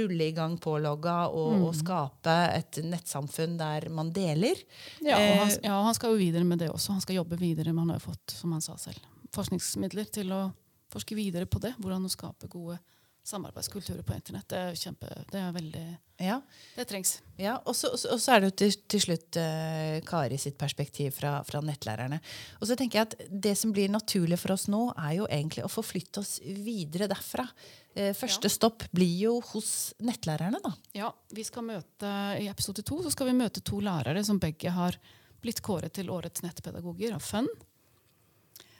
rulle 0.02 0.28
i 0.28 0.36
gang 0.36 0.58
pålogga 0.60 1.18
og, 1.32 1.56
mm. 1.56 1.66
og, 1.70 1.74
skape 1.80 2.38
et 2.58 2.82
nettsamfunn 2.84 3.56
der 3.60 3.90
man 3.96 4.12
deler. 4.16 4.60
Ja, 5.00 5.16
han, 5.16 5.48
eh, 5.48 5.58
ja, 5.70 5.80
han 5.86 5.96
skal 5.98 6.16
jo 6.16 6.22
videre 6.22 6.48
med 6.48 6.60
det 6.64 6.72
også. 6.74 6.98
Han 6.98 7.06
skal 7.06 7.22
jobbe 7.22 7.40
videre, 7.40 7.72
men 7.72 7.86
han 7.86 7.96
har 7.96 8.04
jo 8.04 8.10
fått, 8.12 8.36
som 8.36 8.56
han 8.56 8.66
sa 8.66 8.76
selv, 8.82 9.08
forskningsmidler 9.36 10.12
til 10.20 10.36
å 10.36 10.50
forske 10.92 11.16
videre 11.16 11.48
på 11.48 11.62
det. 11.64 11.78
Hvordan 11.80 12.08
å 12.10 12.12
skape 12.12 12.52
gode 12.52 12.80
samarbeidskulturer 13.28 14.04
på 14.06 14.16
internett. 14.16 14.48
Det 14.50 14.60
er 14.60 14.78
kjempe, 14.78 15.10
det 15.32 15.42
er 15.42 15.52
veldig 15.56 15.84
Ja. 16.20 16.42
Det 16.76 16.86
trengs. 16.90 17.22
Ja, 17.40 17.58
og 17.66 17.76
så, 17.78 17.94
er 18.34 18.42
det 18.42 18.50
jo 18.50 18.56
til, 18.62 18.74
til 18.92 19.04
slutt 19.06 19.38
uh, 19.40 20.00
Kari 20.08 20.40
sitt 20.42 20.58
perspektiv 20.60 21.14
fra, 21.16 21.38
fra 21.48 21.62
nettlærerne. 21.64 22.20
Og 22.60 22.68
så 22.68 22.76
tenker 22.80 23.00
jeg 23.00 23.08
at 23.08 23.30
Det 23.30 23.56
som 23.58 23.72
blir 23.76 23.92
naturlig 23.92 24.40
for 24.42 24.56
oss 24.56 24.68
nå, 24.72 24.82
er 24.98 25.20
jo 25.20 25.30
egentlig 25.30 25.64
å 25.64 25.72
forflytte 25.72 26.24
oss 26.24 26.40
videre 26.44 27.08
derfra. 27.12 27.46
Uh, 27.96 28.12
første 28.18 28.50
Ja. 28.50 28.56
stopp 28.58 28.84
blir 28.92 29.16
jo 29.28 29.38
hos 29.54 29.94
nettlærerne, 30.04 30.60
da. 30.64 30.74
Ja, 30.98 31.14
vi 31.32 31.46
skal 31.48 31.64
møte, 31.70 32.12
I 32.42 32.50
episode 32.52 32.84
to 32.84 33.00
så 33.06 33.14
skal 33.16 33.32
vi 33.32 33.40
møte 33.40 33.64
to 33.64 33.80
lærere 33.80 34.26
som 34.26 34.42
begge 34.42 34.74
har 34.76 35.00
blitt 35.40 35.62
kåret 35.64 35.94
til 35.96 36.12
årets 36.12 36.44
nettpedagoger 36.44 37.16
av 37.16 37.24
Fun. 37.24 37.48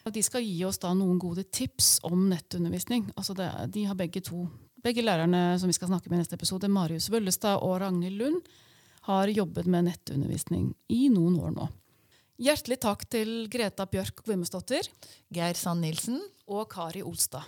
De 0.08 0.24
skal 0.24 0.46
gi 0.46 0.64
oss 0.66 0.80
da 0.82 0.94
noen 0.98 1.20
gode 1.22 1.44
tips 1.44 2.00
om 2.08 2.30
nettundervisning. 2.32 3.10
Altså 3.16 3.36
det, 3.38 3.50
de 3.76 3.86
har 3.90 3.98
begge 4.00 4.24
to, 4.26 4.46
begge 4.84 5.04
lærerne 5.04 5.60
som 5.60 5.70
vi 5.70 5.76
skal 5.76 5.92
snakke 5.92 6.10
med 6.10 6.20
i 6.20 6.24
neste 6.24 6.38
episode, 6.40 6.70
Marius 6.72 7.10
Vøllestad 7.12 7.60
og 7.66 7.80
Ragnhild 7.84 8.18
Lund, 8.22 8.40
har 9.10 9.32
jobbet 9.32 9.68
med 9.70 9.90
nettundervisning 9.90 10.72
i 10.92 11.08
noen 11.14 11.38
år 11.40 11.54
nå. 11.56 11.68
Hjertelig 12.40 12.78
takk 12.80 13.04
til 13.12 13.50
Greta 13.52 13.84
Bjørk 13.90 14.24
Gvimmesdottir. 14.24 14.88
Geir 15.34 15.58
Sand 15.60 15.84
Nilsen. 15.84 16.22
og 16.50 16.66
Kari 16.72 17.04
Olstad. 17.06 17.44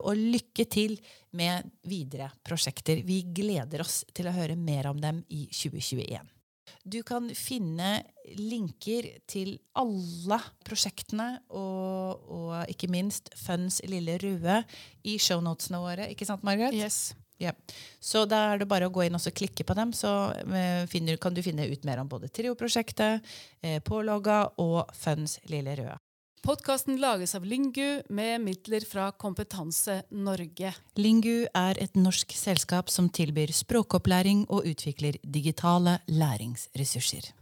Og 0.00 0.16
lykke 0.16 0.64
til 0.70 0.96
med 1.36 1.66
videre 1.84 2.30
prosjekter. 2.44 3.02
Vi 3.04 3.22
gleder 3.34 3.82
oss 3.84 4.04
til 4.14 4.28
å 4.28 4.32
høre 4.32 4.56
mer 4.56 4.88
om 4.88 5.00
dem 5.00 5.24
i 5.28 5.44
2021. 5.50 6.35
Du 6.84 7.00
kan 7.06 7.28
finne 7.34 8.00
linker 8.38 9.08
til 9.30 9.56
alle 9.78 10.38
prosjektene 10.66 11.28
og, 11.50 12.26
og 12.30 12.72
ikke 12.72 12.90
minst 12.90 13.30
Funds 13.38 13.80
lille 13.86 14.18
røde 14.22 14.62
i 15.06 15.18
shownotene 15.22 15.82
våre. 15.82 16.10
Ikke 16.12 16.28
sant, 16.28 16.44
Margaret? 16.46 16.74
Yes. 16.74 17.14
Ja. 17.38 17.52
Så 18.00 18.24
da 18.28 18.38
er 18.52 18.62
det 18.62 18.68
bare 18.70 18.88
å 18.88 18.92
gå 18.92 19.04
inn 19.04 19.16
og 19.16 19.20
så 19.20 19.32
klikke 19.34 19.66
på 19.68 19.76
dem, 19.76 19.92
så 19.96 20.32
eh, 20.46 20.86
finner, 20.88 21.18
kan 21.20 21.36
du 21.36 21.42
finne 21.44 21.68
ut 21.68 21.84
mer 21.84 22.00
om 22.00 22.08
både 22.08 22.30
Trio-prosjektet, 22.32 23.24
eh, 23.60 23.78
Pålogga 23.84 24.42
og 24.62 24.94
Funds 24.96 25.38
lille 25.52 25.76
røde. 25.76 25.98
Podkasten 26.46 27.00
lages 27.02 27.34
av 27.34 27.44
Lingu 27.44 28.02
med 28.08 28.40
midler 28.40 28.84
fra 28.86 29.08
Kompetanse 29.18 29.96
Norge. 30.14 30.70
Lingu 30.94 31.48
er 31.50 31.80
et 31.82 31.98
norsk 31.98 32.36
selskap 32.38 32.92
som 32.92 33.08
tilbyr 33.10 33.50
språkopplæring 33.50 34.44
og 34.46 34.68
utvikler 34.70 35.18
digitale 35.26 35.96
læringsressurser. 36.06 37.32